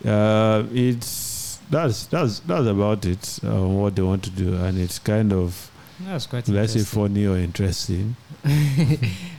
uh, 0.06 0.64
it's 0.72 1.60
that's 1.70 2.06
that's 2.08 2.40
that's 2.42 2.68
about 2.68 3.06
it. 3.06 3.40
Uh, 3.44 3.68
what 3.68 3.96
they 3.96 4.02
want 4.02 4.24
to 4.24 4.30
do, 4.30 4.56
and 4.56 4.78
it's 4.78 5.00
kind 5.00 5.34
of 5.34 5.72
That's 6.00 6.28
quite 6.28 6.48
let's 6.48 6.74
say 6.74 6.80
funny 6.80 7.26
or 7.26 7.38
interesting. 7.38 8.16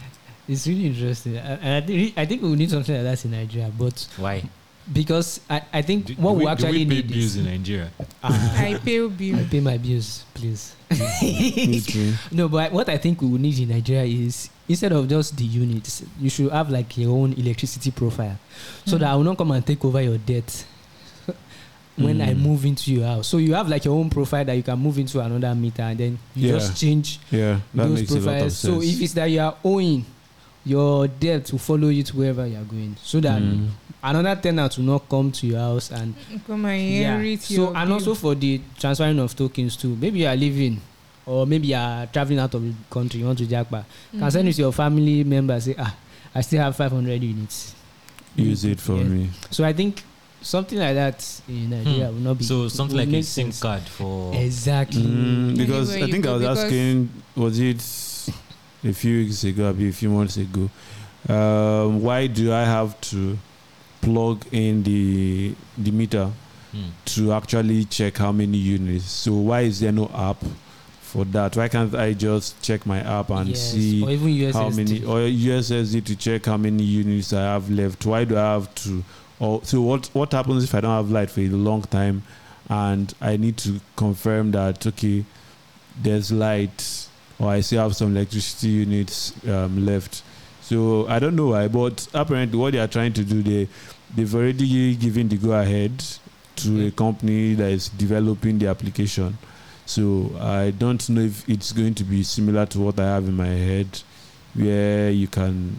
it's 0.49 0.67
really 0.67 0.87
interesting, 0.87 1.37
and 1.37 1.61
and 1.63 1.85
I 1.85 1.87
think 1.87 2.19
I 2.19 2.25
think 2.27 2.43
we 2.43 2.55
need 2.57 2.71
something 2.71 2.95
like 2.95 3.05
that 3.05 3.25
in 3.25 3.31
Nigeria, 3.33 3.71
but 3.79 4.07
Why? 4.17 4.43
because 4.91 5.41
I, 5.51 5.63
I 5.73 5.83
think 5.83 6.07
Do, 6.07 6.15
what 6.15 6.33
do 6.33 6.39
we, 6.39 6.45
we, 6.45 6.51
actually 6.51 6.73
do 6.73 6.79
we 6.79 6.85
pay 6.87 6.95
need 7.03 7.09
bills 7.09 7.25
is 7.25 7.37
in 7.37 7.45
Nigeria? 7.45 7.91
Ah, 8.23 8.55
I 8.67 8.75
pay 8.83 9.07
bill. 9.09 9.39
I 9.39 9.45
pay 9.45 9.61
my 9.61 9.77
bills, 9.77 10.25
please. 10.35 10.75
Me 10.91 11.81
too. 11.81 12.15
no, 12.33 12.49
but 12.49 12.73
what 12.73 12.89
I 12.89 12.97
think 12.97 13.21
we 13.21 13.29
will 13.29 13.39
need 13.39 13.59
in 13.59 13.69
Nigeria 13.69 14.05
is 14.05 14.49
instead 14.69 14.93
of 14.93 15.07
just 15.09 15.37
the 15.37 15.45
units, 15.45 16.03
you 16.19 16.31
should 16.31 16.51
have 16.51 16.71
like 16.71 16.97
your 16.97 17.13
own 17.13 17.33
electricity 17.35 17.91
profile, 17.91 18.39
so 18.87 18.97
Mm. 18.97 19.01
that 19.01 19.09
I 19.11 19.15
will 19.17 19.25
not 19.25 19.37
come 19.37 19.51
and 19.53 19.65
take 19.67 19.85
over 19.85 20.01
your 20.01 20.17
debt 20.19 20.65
when 21.97 22.21
I 22.23 22.33
Mm. 22.33 22.41
move 22.41 22.65
into 22.65 22.93
your 22.93 23.07
house. 23.07 23.29
So 23.29 23.37
you 23.39 23.55
have 23.55 23.69
like 23.69 23.85
your 23.85 23.95
own 23.95 24.09
profile 24.09 24.45
that 24.45 24.55
you 24.57 24.63
can 24.63 24.79
move 24.79 24.99
into 24.99 25.21
another 25.21 25.55
meter, 25.55 25.83
and 25.83 25.99
then 25.99 26.19
you 26.35 26.49
Yeah. 26.49 26.59
just 26.59 26.81
change 26.81 27.19
Yeah, 27.31 27.61
those 27.75 28.01
makes 28.01 28.11
a 28.11 28.15
lot 28.15 28.19
of 28.19 28.25
profiles. 28.25 28.57
So 28.57 28.81
if 28.83 29.03
it's 29.03 29.13
that 29.15 29.27
you 29.27 29.41
are 29.41 29.55
owing, 29.65 30.05
your 30.69 31.09
debt 31.09 31.51
will 31.51 31.59
follow 31.59 31.89
you 31.89 32.03
to 32.03 32.17
wherever 32.17 32.47
you 32.47 32.57
are 32.57 32.65
going, 32.65 32.95
so 33.03 33.21
that 33.21 33.41
Mm. 33.41 33.69
another 34.03 34.37
tenant 34.41 34.77
will 34.77 34.85
not 34.85 35.09
come 35.09 35.33
to 35.33 35.47
your 35.47 35.59
house 35.59 35.91
and 35.91 36.15
Come 36.47 36.65
and 36.67 36.83
yeah. 36.83 37.15
inherit 37.17 37.43
So 37.43 37.55
your 37.55 37.77
and 37.77 37.89
bill. 37.89 37.95
also 37.95 38.15
for 38.15 38.35
the 38.35 38.61
transferring 38.79 39.19
of 39.19 39.35
tokens 39.35 39.77
too. 39.77 39.97
Maybe 40.01 40.21
you 40.21 40.27
are 40.27 40.37
leaving, 40.37 40.81
or 41.27 41.47
maybe 41.47 41.69
you 41.69 41.77
are 41.77 42.07
traveling 42.07 42.39
out 42.39 42.55
of 42.55 42.63
the 42.63 42.73
country. 42.91 43.21
You 43.21 43.27
want 43.27 43.39
to 43.39 43.47
jackpot. 43.47 43.85
Can 44.13 44.31
send 44.31 44.49
it 44.49 44.53
to 44.55 44.63
your 44.63 44.73
family 44.73 45.25
member. 45.25 45.59
Say 45.61 45.75
ah, 45.79 45.95
I 46.35 46.43
still 46.43 46.61
have 46.63 46.77
500 46.77 47.23
units. 47.23 47.75
use 48.37 48.65
it 48.65 48.79
for 48.81 48.97
Yeah. 48.99 49.05
me. 49.05 49.31
So 49.51 49.65
I 49.65 49.73
think 49.73 50.03
something 50.43 50.79
like 50.79 50.95
that 50.95 51.41
in 51.49 51.71
Nigeria 51.71 52.07
will 52.13 52.21
not 52.21 52.39
be. 52.39 52.45
So 52.45 52.69
something 52.69 52.97
like 52.97 53.09
a 53.09 53.23
SIM 53.23 53.51
card 53.53 53.83
for. 53.83 54.33
Exactly. 54.35 55.03
Mm, 55.03 55.57
because 55.57 55.91
Anywhere 55.91 56.09
I 56.09 56.11
think 56.13 56.27
I 56.27 56.33
was 56.35 56.45
asking, 56.59 57.09
was 57.35 57.59
it 57.59 57.81
a 58.85 58.93
few 58.93 59.19
weeks 59.25 59.45
ago, 59.45 59.73
maybe 59.73 59.89
a 59.89 59.93
few 59.93 60.11
months 60.11 60.37
ago? 60.37 60.69
Um, 61.29 62.03
why 62.03 62.27
do 62.29 62.53
I 62.53 62.65
have 62.65 63.01
to 63.13 63.39
plug 64.01 64.45
in 64.53 64.83
the 64.83 65.55
the 65.77 65.91
meter 65.91 66.31
Mm. 66.75 66.91
to 67.07 67.33
actually 67.33 67.85
check 67.87 68.19
how 68.19 68.31
many 68.31 68.59
units? 68.59 69.07
So 69.07 69.33
why 69.33 69.63
is 69.63 69.81
there 69.81 69.91
no 69.93 70.11
app 70.15 70.37
for 71.01 71.25
that? 71.25 71.57
Why 71.57 71.67
can't 71.69 71.95
I 71.95 72.13
just 72.13 72.61
check 72.63 72.85
my 72.85 72.99
app 73.01 73.31
and 73.31 73.49
Yes, 73.49 73.73
see 73.73 74.03
how 74.53 74.69
many 74.77 75.03
or 75.05 75.21
USSD 75.21 76.05
to 76.05 76.15
check 76.17 76.45
how 76.45 76.59
many 76.59 76.85
units 76.85 77.33
I 77.33 77.41
have 77.55 77.71
left? 77.71 78.05
Why 78.05 78.25
do 78.25 78.37
I 78.37 78.53
have 78.53 78.75
to? 78.85 79.03
Or 79.41 79.61
so 79.65 79.81
what? 79.81 80.11
What 80.13 80.33
happens 80.33 80.63
if 80.63 80.75
I 80.75 80.81
don't 80.83 80.91
have 80.95 81.11
light 81.11 81.31
for 81.31 81.41
a 81.41 81.49
long 81.49 81.83
time, 81.83 82.23
and 82.69 83.15
I 83.21 83.39
need 83.39 83.57
to 83.59 83.81
confirm 83.97 84.51
that 84.51 84.87
okay, 84.87 85.25
there's 86.03 86.31
light, 86.31 87.08
or 87.39 87.49
I 87.51 87.61
still 87.61 87.83
have 87.83 87.95
some 87.97 88.17
electricity 88.17 88.69
units 88.69 89.33
um, 89.47 89.85
left. 89.87 90.23
So 90.63 91.07
I 91.09 91.19
don't 91.19 91.37
know 91.37 91.49
why, 91.49 91.69
but 91.69 92.07
apparently 92.13 92.59
what 92.59 92.73
they 92.73 92.79
are 92.81 92.89
trying 92.89 93.13
to 93.15 93.25
do, 93.25 93.43
they 93.43 93.69
they've 94.15 94.35
already 94.35 94.95
given 94.97 95.29
the 95.29 95.37
go 95.37 95.53
ahead 95.53 96.05
to 96.57 96.87
a 96.87 96.91
company 96.91 97.55
that 97.55 97.71
is 97.71 97.89
developing 97.91 98.59
the 98.59 98.67
application. 98.67 99.39
So 99.87 100.33
I 100.41 100.71
don't 100.73 101.09
know 101.09 101.23
if 101.23 101.49
it's 101.49 101.73
going 101.73 101.95
to 101.95 102.05
be 102.05 102.23
similar 102.23 102.67
to 102.67 102.81
what 102.81 102.99
I 103.01 103.05
have 103.05 103.27
in 103.29 103.37
my 103.37 103.47
head, 103.47 103.87
where 104.55 105.11
you 105.11 105.29
can 105.29 105.79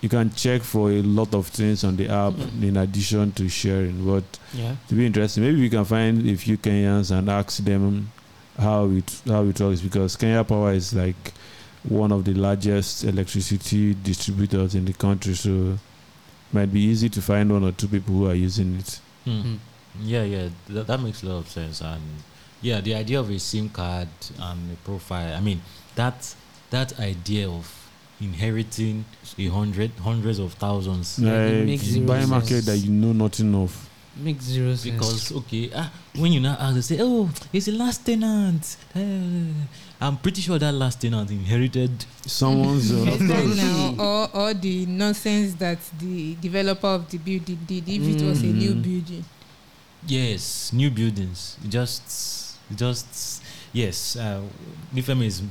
you 0.00 0.08
can 0.08 0.30
check 0.34 0.60
for 0.62 0.90
a 0.90 1.00
lot 1.00 1.32
of 1.34 1.46
things 1.46 1.82
on 1.84 1.96
the 1.96 2.08
app 2.08 2.34
Mm. 2.34 2.62
in 2.62 2.76
addition 2.76 3.32
to 3.32 3.48
sharing. 3.48 4.04
But 4.04 4.24
Yeah. 4.52 4.76
to 4.88 4.94
be 4.94 5.06
interesting, 5.06 5.42
maybe 5.44 5.60
we 5.60 5.70
can 5.70 5.84
find 5.84 6.28
a 6.28 6.36
few 6.36 6.58
Kenyans 6.58 7.10
and 7.10 7.28
ask 7.30 7.64
them 7.64 8.10
how 8.58 8.88
it 8.90 9.22
how 9.26 9.44
it 9.44 9.60
works 9.60 9.80
because 9.80 10.16
Kenya 10.16 10.44
Power 10.44 10.72
is 10.72 10.94
like 10.94 11.32
one 11.88 12.12
of 12.12 12.24
the 12.24 12.34
largest 12.34 13.04
electricity 13.04 13.94
distributors 14.02 14.74
in 14.74 14.84
the 14.84 14.92
country, 14.92 15.34
so 15.34 15.50
it 15.50 15.78
might 16.52 16.72
be 16.72 16.80
easy 16.80 17.08
to 17.10 17.20
find 17.20 17.52
one 17.52 17.64
or 17.64 17.72
two 17.72 17.88
people 17.88 18.14
who 18.14 18.26
are 18.28 18.34
using 18.34 18.76
it. 18.76 19.00
Mm. 19.26 19.42
Mm. 19.42 19.58
Yeah, 20.02 20.24
yeah, 20.24 20.48
that, 20.68 20.86
that 20.86 21.00
makes 21.00 21.22
a 21.22 21.26
lot 21.26 21.38
of 21.38 21.48
sense. 21.48 21.80
And 21.80 22.02
yeah, 22.62 22.80
the 22.80 22.94
idea 22.94 23.20
of 23.20 23.30
a 23.30 23.38
SIM 23.38 23.68
card 23.68 24.08
and 24.40 24.72
a 24.72 24.76
profile. 24.84 25.34
I 25.34 25.40
mean, 25.40 25.60
that 25.94 26.34
that 26.70 26.98
idea 26.98 27.48
of 27.48 27.70
inheriting 28.20 29.04
a 29.38 29.48
hundred, 29.48 29.90
hundreds 30.02 30.38
of 30.38 30.54
thousands. 30.54 31.18
Yeah, 31.18 31.32
it 31.32 31.58
like 31.58 31.66
makes 31.66 31.86
you 31.88 32.06
buy 32.06 32.18
a 32.18 32.20
sense. 32.20 32.30
market 32.30 32.64
that 32.64 32.78
you 32.78 32.90
know 32.90 33.12
nothing 33.12 33.54
of. 33.54 33.90
Makes 34.16 34.44
zero 34.44 34.74
sense. 34.76 34.84
Because 34.94 35.32
okay, 35.32 35.70
ah, 35.74 35.90
when 36.14 36.32
you 36.32 36.38
now 36.40 36.56
ask, 36.60 36.74
they 36.76 36.80
say, 36.82 36.98
"Oh, 37.02 37.28
it's 37.52 37.66
the 37.66 37.72
last 37.72 38.06
tenant." 38.06 38.76
Eh, 38.94 39.50
I'm 40.00 40.16
pretty 40.18 40.40
sure 40.40 40.56
that 40.58 40.70
last 40.72 41.00
tenant 41.00 41.30
inherited. 41.30 41.90
Someone's 42.24 42.92
uh, 42.92 43.02
of 43.12 43.20
Yes, 43.20 43.56
now, 43.56 43.94
or, 43.98 44.30
or 44.32 44.54
the 44.54 44.86
nonsense 44.86 45.54
that 45.54 45.78
the 45.98 46.36
developer 46.36 46.86
of 46.86 47.10
the 47.10 47.18
building 47.18 47.58
did 47.66 47.88
if 47.88 48.02
it 48.02 48.22
was 48.22 48.42
a 48.42 48.46
new 48.46 48.74
Mhm. 48.74 48.82
building. 48.82 49.24
Yes, 50.06 50.72
new 50.72 50.90
buildings. 50.90 51.56
Just, 51.68 52.56
just 52.76 53.42
yes. 53.72 54.16
Uh, 54.16 54.42
Nifem 54.94 55.24
is 55.24 55.42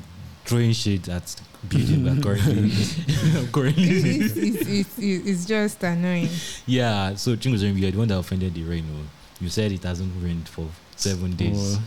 throwing 0.45 0.73
shade 0.73 1.07
at 1.09 1.35
building 1.69 2.03
we're 2.03 2.21
currently 2.21 2.71
currently. 3.51 3.83
it's, 3.83 4.35
it's, 4.35 4.61
it's, 4.67 4.97
it's, 4.99 5.27
it's 5.27 5.45
just 5.45 5.83
annoying. 5.83 6.29
Yeah, 6.65 7.15
so 7.15 7.35
Chingozo, 7.35 7.73
you 7.75 7.87
are 7.87 7.91
the 7.91 7.97
one 7.97 8.07
that 8.09 8.17
offended 8.17 8.53
the 8.53 8.63
rain. 8.63 8.85
oh. 8.93 9.07
You 9.39 9.49
said 9.49 9.71
it 9.71 9.83
hasn't 9.83 10.11
rained 10.23 10.47
for 10.47 10.67
seven 10.95 11.35
days. 11.35 11.77
Oh, 11.77 11.83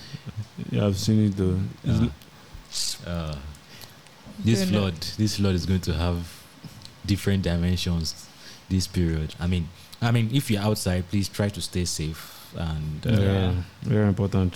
yeah, 0.71 0.87
I've 0.87 0.97
seen 0.97 1.27
it 1.27 1.37
though. 1.37 1.59
Uh, 1.87 2.09
uh, 3.07 3.37
this 4.45 4.61
Don't 4.63 4.73
know. 4.73 4.81
flood, 4.81 4.95
this 5.17 5.37
flood 5.37 5.55
is 5.55 5.65
going 5.67 5.81
to 5.81 5.95
have 5.95 6.43
different 7.07 7.43
dimensions 7.43 8.27
this 8.69 8.87
period. 8.87 9.35
I 9.39 9.47
mean, 9.47 9.69
I 10.03 10.11
mean, 10.11 10.31
if 10.35 10.51
you're 10.51 10.61
outside, 10.63 11.09
please 11.09 11.29
try 11.29 11.49
to 11.49 11.61
stay 11.61 11.85
safe 11.85 12.53
and 12.57 13.07
uh, 13.07 13.11
yeah, 13.11 13.53
very 13.83 14.09
important. 14.09 14.55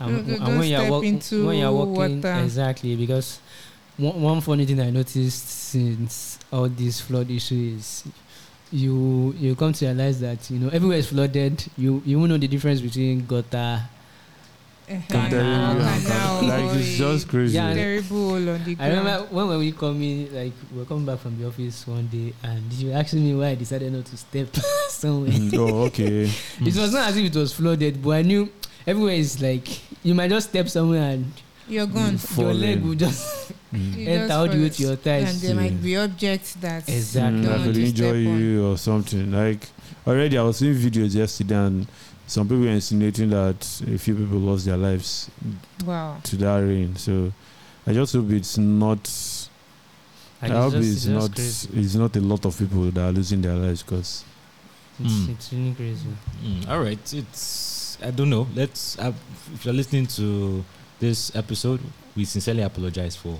And, 0.00 0.26
Don't- 0.26 0.40
and 0.42 0.58
when 0.58 0.68
you're 0.68 0.80
step 0.86 1.02
into 1.04 1.46
when 1.46 1.58
you're 1.58 1.72
walking 1.72 2.20
water. 2.22 2.40
exactly 2.42 2.96
because 2.96 3.38
one, 3.96 4.20
one 4.20 4.40
funny 4.40 4.66
thing 4.66 4.80
I 4.80 4.90
noticed 4.90 5.48
since 5.48 6.38
all 6.52 6.68
this 6.68 7.00
flood 7.00 7.30
issue 7.30 7.76
is 7.78 8.02
you 8.72 9.34
you 9.38 9.54
come 9.54 9.72
to 9.72 9.86
realize 9.86 10.18
that 10.20 10.50
you 10.50 10.58
know 10.58 10.68
everywhere 10.68 10.98
is 10.98 11.06
flooded. 11.08 11.62
You 11.78 12.02
you 12.04 12.18
won't 12.18 12.30
know 12.30 12.38
the 12.38 12.48
difference 12.48 12.80
between 12.80 13.24
gutter. 13.26 13.82
Uh-huh. 14.86 15.00
I'm 15.16 15.30
telling 15.30 15.46
you, 15.46 15.80
Or 15.80 15.86
I'm 15.88 16.02
canal 16.02 16.42
like 16.44 16.76
it's 16.76 16.98
just 16.98 17.28
crazy. 17.28 17.54
Yeah, 17.56 17.72
terrible 17.72 18.08
hole 18.28 18.48
on 18.50 18.64
the 18.64 18.76
I 18.78 18.88
remember 18.88 19.26
when 19.32 19.48
when 19.48 19.58
we 19.60 19.72
coming 19.72 20.28
like 20.34 20.52
we 20.72 20.78
were 20.80 20.84
coming 20.84 21.06
back 21.06 21.20
from 21.20 21.38
the 21.40 21.46
office 21.48 21.86
one 21.86 22.06
day 22.08 22.34
and 22.42 22.70
you 22.74 22.92
asked 22.92 23.14
me 23.14 23.34
why 23.34 23.50
I 23.50 23.54
decided 23.54 23.92
not 23.92 24.04
to 24.06 24.16
step 24.18 24.54
somewhere. 24.90 25.30
Mm, 25.32 25.56
oh, 25.56 25.86
okay. 25.88 26.28
It 26.60 26.76
was 26.76 26.92
not 26.92 27.08
as 27.08 27.16
if 27.16 27.24
it 27.24 27.36
was 27.36 27.54
flooded, 27.54 28.02
but 28.02 28.10
I 28.10 28.22
knew 28.22 28.50
everywhere 28.86 29.14
is 29.14 29.40
like 29.42 29.66
you 30.04 30.14
might 30.14 30.28
just 30.30 30.50
step 30.50 30.68
somewhere 30.68 31.10
and 31.12 31.32
You're 31.68 31.86
gone. 31.86 32.14
Mm. 32.14 32.38
your 32.38 32.52
leg 32.54 32.78
Falling. 32.80 32.88
will 32.88 32.94
just 32.96 33.52
Mm. 33.74 33.96
You 33.96 34.06
enter 34.06 34.28
just 34.28 34.32
all 34.38 34.46
the 34.48 34.56
way 34.62 34.68
to 34.68 34.82
your 34.82 34.94
thighs. 34.96 35.22
And 35.22 35.28
thighs. 35.32 35.42
there 35.42 35.54
might 35.56 35.82
be 35.82 35.96
objects 35.96 36.54
that 36.62 36.88
Exactly. 36.88 37.40
Mm, 37.40 37.42
don't 37.42 37.52
I 37.52 37.56
want 37.56 37.64
could 37.64 37.74
to 37.74 37.84
enjoy 37.86 38.22
step 38.22 38.32
on. 38.32 38.40
you 38.40 38.66
or 38.68 38.78
something. 38.78 39.32
Like 39.32 39.68
already, 40.06 40.38
I 40.38 40.42
was 40.42 40.56
seeing 40.58 40.74
videos 40.76 41.12
yesterday, 41.16 41.56
and 41.56 41.86
some 42.28 42.46
people 42.46 42.60
were 42.62 42.68
insinuating 42.68 43.30
that 43.30 43.82
a 43.92 43.98
few 43.98 44.14
people 44.14 44.38
lost 44.38 44.66
their 44.66 44.76
lives 44.76 45.28
Wow. 45.84 46.18
to 46.22 46.36
that 46.36 46.58
rain. 46.58 46.94
So 46.94 47.32
I 47.84 47.92
just 47.94 48.12
hope 48.14 48.30
it's 48.30 48.56
not. 48.56 49.10
And 50.40 50.52
I 50.52 50.62
hope 50.62 50.74
just- 50.74 50.92
it's 50.92 51.04
just 51.06 51.08
not. 51.08 51.34
crazy. 51.34 51.68
It's 51.74 51.94
not 51.96 52.14
a 52.16 52.20
lot 52.20 52.44
of 52.44 52.56
people 52.56 52.82
that 52.92 53.00
are 53.08 53.12
losing 53.12 53.42
their 53.42 53.56
lives 53.56 53.82
because. 53.82 54.22
It's, 55.02 55.12
Mm. 55.12 55.30
it's 55.30 55.52
really 55.52 55.74
crazy. 55.74 56.06
Mm, 56.44 56.68
all 56.68 56.78
right, 56.80 57.12
it's 57.12 57.83
I 58.02 58.10
don't 58.10 58.30
know. 58.30 58.46
Let's 58.54 58.98
uh, 58.98 59.12
if 59.54 59.64
you're 59.64 59.74
listening 59.74 60.06
to 60.08 60.64
this 61.00 61.34
episode, 61.36 61.80
we 62.16 62.24
sincerely 62.24 62.62
apologize 62.62 63.16
for 63.16 63.38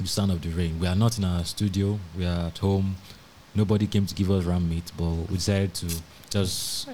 the 0.00 0.06
sound 0.06 0.30
of 0.32 0.40
the 0.42 0.50
rain. 0.50 0.78
We 0.78 0.86
are 0.86 0.94
not 0.94 1.18
in 1.18 1.24
our 1.24 1.44
studio. 1.44 1.98
We 2.16 2.24
are 2.26 2.46
at 2.48 2.58
home. 2.58 2.96
Nobody 3.54 3.86
came 3.86 4.06
to 4.06 4.14
give 4.14 4.30
us 4.30 4.44
ram 4.44 4.68
meat, 4.68 4.92
but 4.96 5.10
we 5.30 5.36
decided 5.36 5.72
to 5.74 5.86
just 6.30 6.88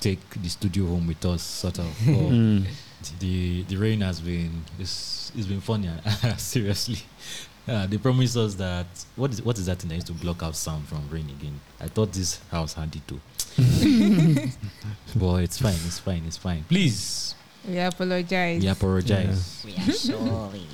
take 0.00 0.18
the 0.42 0.48
studio 0.48 0.86
home 0.86 1.06
with 1.06 1.24
us, 1.24 1.42
sort 1.42 1.78
of. 1.78 1.86
Mm. 2.06 2.66
the 3.18 3.62
the 3.64 3.74
rain 3.76 4.00
has 4.00 4.20
been 4.20 4.62
it's, 4.78 5.32
it's 5.34 5.48
been 5.48 5.60
funny 5.60 5.90
seriously 6.36 7.00
uh, 7.66 7.84
they 7.88 7.98
promised 7.98 8.36
us 8.36 8.54
that 8.54 8.86
what 9.16 9.32
is 9.32 9.42
what 9.42 9.58
is 9.58 9.66
that 9.66 9.80
thing 9.80 9.88
that 9.88 9.96
used 9.96 10.06
to 10.06 10.12
block 10.12 10.40
out 10.44 10.54
sound 10.54 10.86
from 10.86 11.00
rain 11.10 11.28
again 11.36 11.58
i 11.80 11.88
thought 11.88 12.12
this 12.12 12.38
house 12.52 12.74
had 12.74 12.94
it 12.94 13.02
too 13.08 13.20
but 15.22 15.38
it's 15.46 15.58
fine 15.62 15.78
it's 15.86 16.00
fine 16.02 16.22
it's 16.26 16.36
fine 16.36 16.64
please 16.66 17.34
We 17.68 17.78
apologize. 17.78 18.58
we 18.60 18.66
apologize 18.68 19.62
We 19.64 19.72
are 19.78 19.92
sorry. 19.94 20.66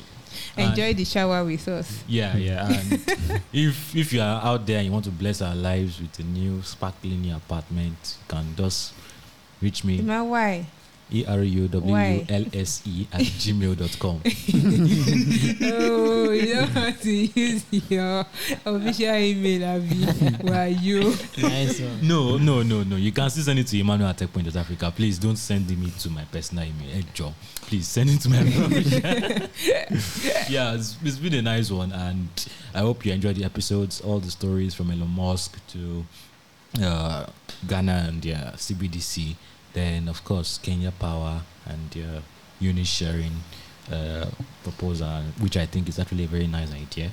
Enjoy 0.56 0.94
the 0.94 1.04
shower 1.04 1.44
with 1.44 1.68
us. 1.68 2.02
yeah 2.08 2.32
yeah 2.36 2.64
and 2.72 3.42
if 3.52 3.94
if 3.94 4.08
you 4.12 4.20
are 4.24 4.40
out 4.42 4.64
there 4.64 4.78
and 4.80 4.86
you 4.88 4.92
want 4.92 5.04
to 5.04 5.10
bless 5.12 5.42
our 5.44 5.54
lives 5.54 6.00
with 6.00 6.18
a 6.18 6.22
new 6.24 6.62
sparkling 6.62 7.20
new 7.22 7.36
apartment 7.36 8.16
you 8.16 8.24
can 8.26 8.46
just 8.56 8.94
reach 9.60 9.84
me 9.84 9.98
Ima, 10.00 10.24
why? 10.24 10.64
E 11.10 11.20
e-r-u-w-l-s-e 11.20 13.06
at 13.12 13.20
gmail.com 13.20 14.20
oh, 15.62 16.30
you 16.30 16.54
don't 16.54 16.68
have 16.68 17.00
to 17.00 17.10
use 17.10 17.64
your 17.88 18.26
official 18.66 19.14
email, 19.14 19.64
Abby. 19.64 20.04
Why 20.42 20.66
you? 20.66 21.14
Nice 21.38 21.80
one. 21.80 22.06
No, 22.06 22.36
no, 22.36 22.62
no, 22.62 22.82
no. 22.82 22.96
You 22.96 23.12
can 23.12 23.30
still 23.30 23.44
send 23.44 23.58
it 23.58 23.66
to 23.68 23.78
Emmanuel 23.78 24.10
at 24.10 24.18
TechPoint 24.18 24.54
Africa. 24.54 24.92
Please 24.94 25.18
don't 25.18 25.36
send 25.36 25.68
me 25.70 25.90
to 25.98 26.10
my 26.10 26.24
personal 26.24 26.64
email. 26.64 26.88
Hey, 26.88 27.04
Joe, 27.14 27.32
please 27.62 27.88
send 27.88 28.10
it 28.10 28.20
to 28.20 28.28
my 28.28 28.38
Yeah, 30.50 30.74
it's, 30.74 30.96
it's 31.02 31.18
been 31.18 31.34
a 31.34 31.42
nice 31.42 31.70
one, 31.70 31.92
and 31.92 32.28
I 32.74 32.80
hope 32.80 33.06
you 33.06 33.12
enjoyed 33.12 33.36
the 33.36 33.44
episodes. 33.44 34.00
All 34.02 34.18
the 34.18 34.30
stories 34.30 34.74
from 34.74 34.90
Elon 34.90 35.08
Musk 35.08 35.58
to 35.68 36.04
uh, 36.82 37.26
Ghana 37.66 38.06
and 38.08 38.22
their 38.22 38.52
CBDC. 38.56 39.36
Then, 39.72 40.08
of 40.08 40.24
course, 40.24 40.58
Kenya 40.58 40.92
Power 40.92 41.42
and 41.66 41.90
their 41.90 42.22
unit 42.60 42.86
sharing 42.86 43.32
uh, 43.92 44.26
proposal, 44.62 45.22
which 45.40 45.56
I 45.56 45.66
think 45.66 45.88
is 45.88 45.98
actually 45.98 46.24
a 46.24 46.28
very 46.28 46.46
nice 46.46 46.72
idea, 46.72 47.12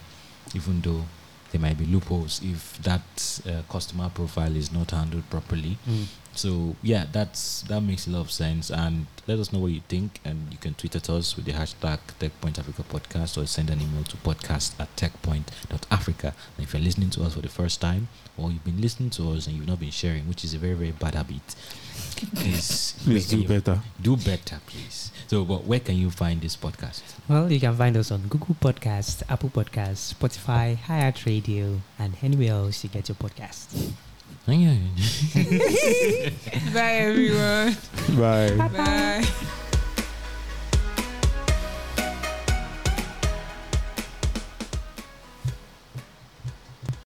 even 0.53 0.81
though 0.81 1.05
there 1.51 1.61
might 1.61 1.77
be 1.77 1.85
loopholes 1.85 2.41
if 2.43 2.81
that 2.83 3.41
uh, 3.47 3.61
customer 3.71 4.09
profile 4.13 4.55
is 4.55 4.71
not 4.71 4.91
handled 4.91 5.29
properly. 5.29 5.77
Mm. 5.87 6.05
So 6.35 6.75
yeah, 6.83 7.05
that's 7.11 7.61
that 7.63 7.81
makes 7.81 8.07
a 8.07 8.11
lot 8.11 8.21
of 8.21 8.31
sense. 8.31 8.69
And 8.69 9.07
let 9.27 9.39
us 9.39 9.51
know 9.51 9.59
what 9.59 9.71
you 9.71 9.81
think. 9.87 10.19
And 10.23 10.51
you 10.51 10.57
can 10.57 10.73
tweet 10.73 10.95
at 10.95 11.09
us 11.09 11.35
with 11.35 11.45
the 11.45 11.53
hashtag 11.53 11.99
TechPoint 12.19 12.59
Africa 12.59 12.83
Podcast 12.83 13.41
or 13.41 13.45
send 13.45 13.69
an 13.69 13.81
email 13.81 14.03
to 14.03 14.17
podcast 14.17 14.79
at 14.79 14.93
techpoint.africa. 14.95 16.33
And 16.57 16.65
if 16.65 16.73
you're 16.73 16.81
listening 16.81 17.09
to 17.11 17.23
us 17.23 17.33
for 17.33 17.41
the 17.41 17.49
first 17.49 17.81
time, 17.81 18.07
or 18.37 18.51
you've 18.51 18.65
been 18.65 18.81
listening 18.81 19.09
to 19.11 19.31
us 19.31 19.47
and 19.47 19.55
you've 19.55 19.67
not 19.67 19.79
been 19.79 19.91
sharing, 19.91 20.27
which 20.27 20.43
is 20.43 20.53
a 20.53 20.57
very 20.57 20.73
very 20.73 20.91
bad 20.91 21.15
habit, 21.15 21.55
please 22.35 22.93
Please 23.03 23.27
do 23.27 23.47
better. 23.47 23.79
Do 24.01 24.17
better, 24.17 24.59
please. 24.65 25.11
So, 25.27 25.45
but 25.45 25.65
where 25.65 25.79
can 25.79 25.95
you 25.95 26.09
find 26.09 26.41
this 26.41 26.55
podcast? 26.55 27.01
Well, 27.27 27.51
you 27.51 27.59
can 27.59 27.75
find 27.75 27.95
us 27.97 28.11
on 28.11 28.27
Google 28.27 28.55
Podcast, 28.55 29.23
Apple 29.29 29.49
Podcast, 29.49 30.13
Spotify, 30.13 30.77
iHeartRadio, 30.77 31.79
and 31.99 32.15
anywhere 32.21 32.53
else 32.53 32.83
you 32.83 32.89
get 32.89 33.09
your 33.09 33.15
podcast. 33.15 33.93
Bye, 36.73 37.01
everyone. 37.01 37.75
Bye. 38.15 38.67
Bye. 38.67 39.25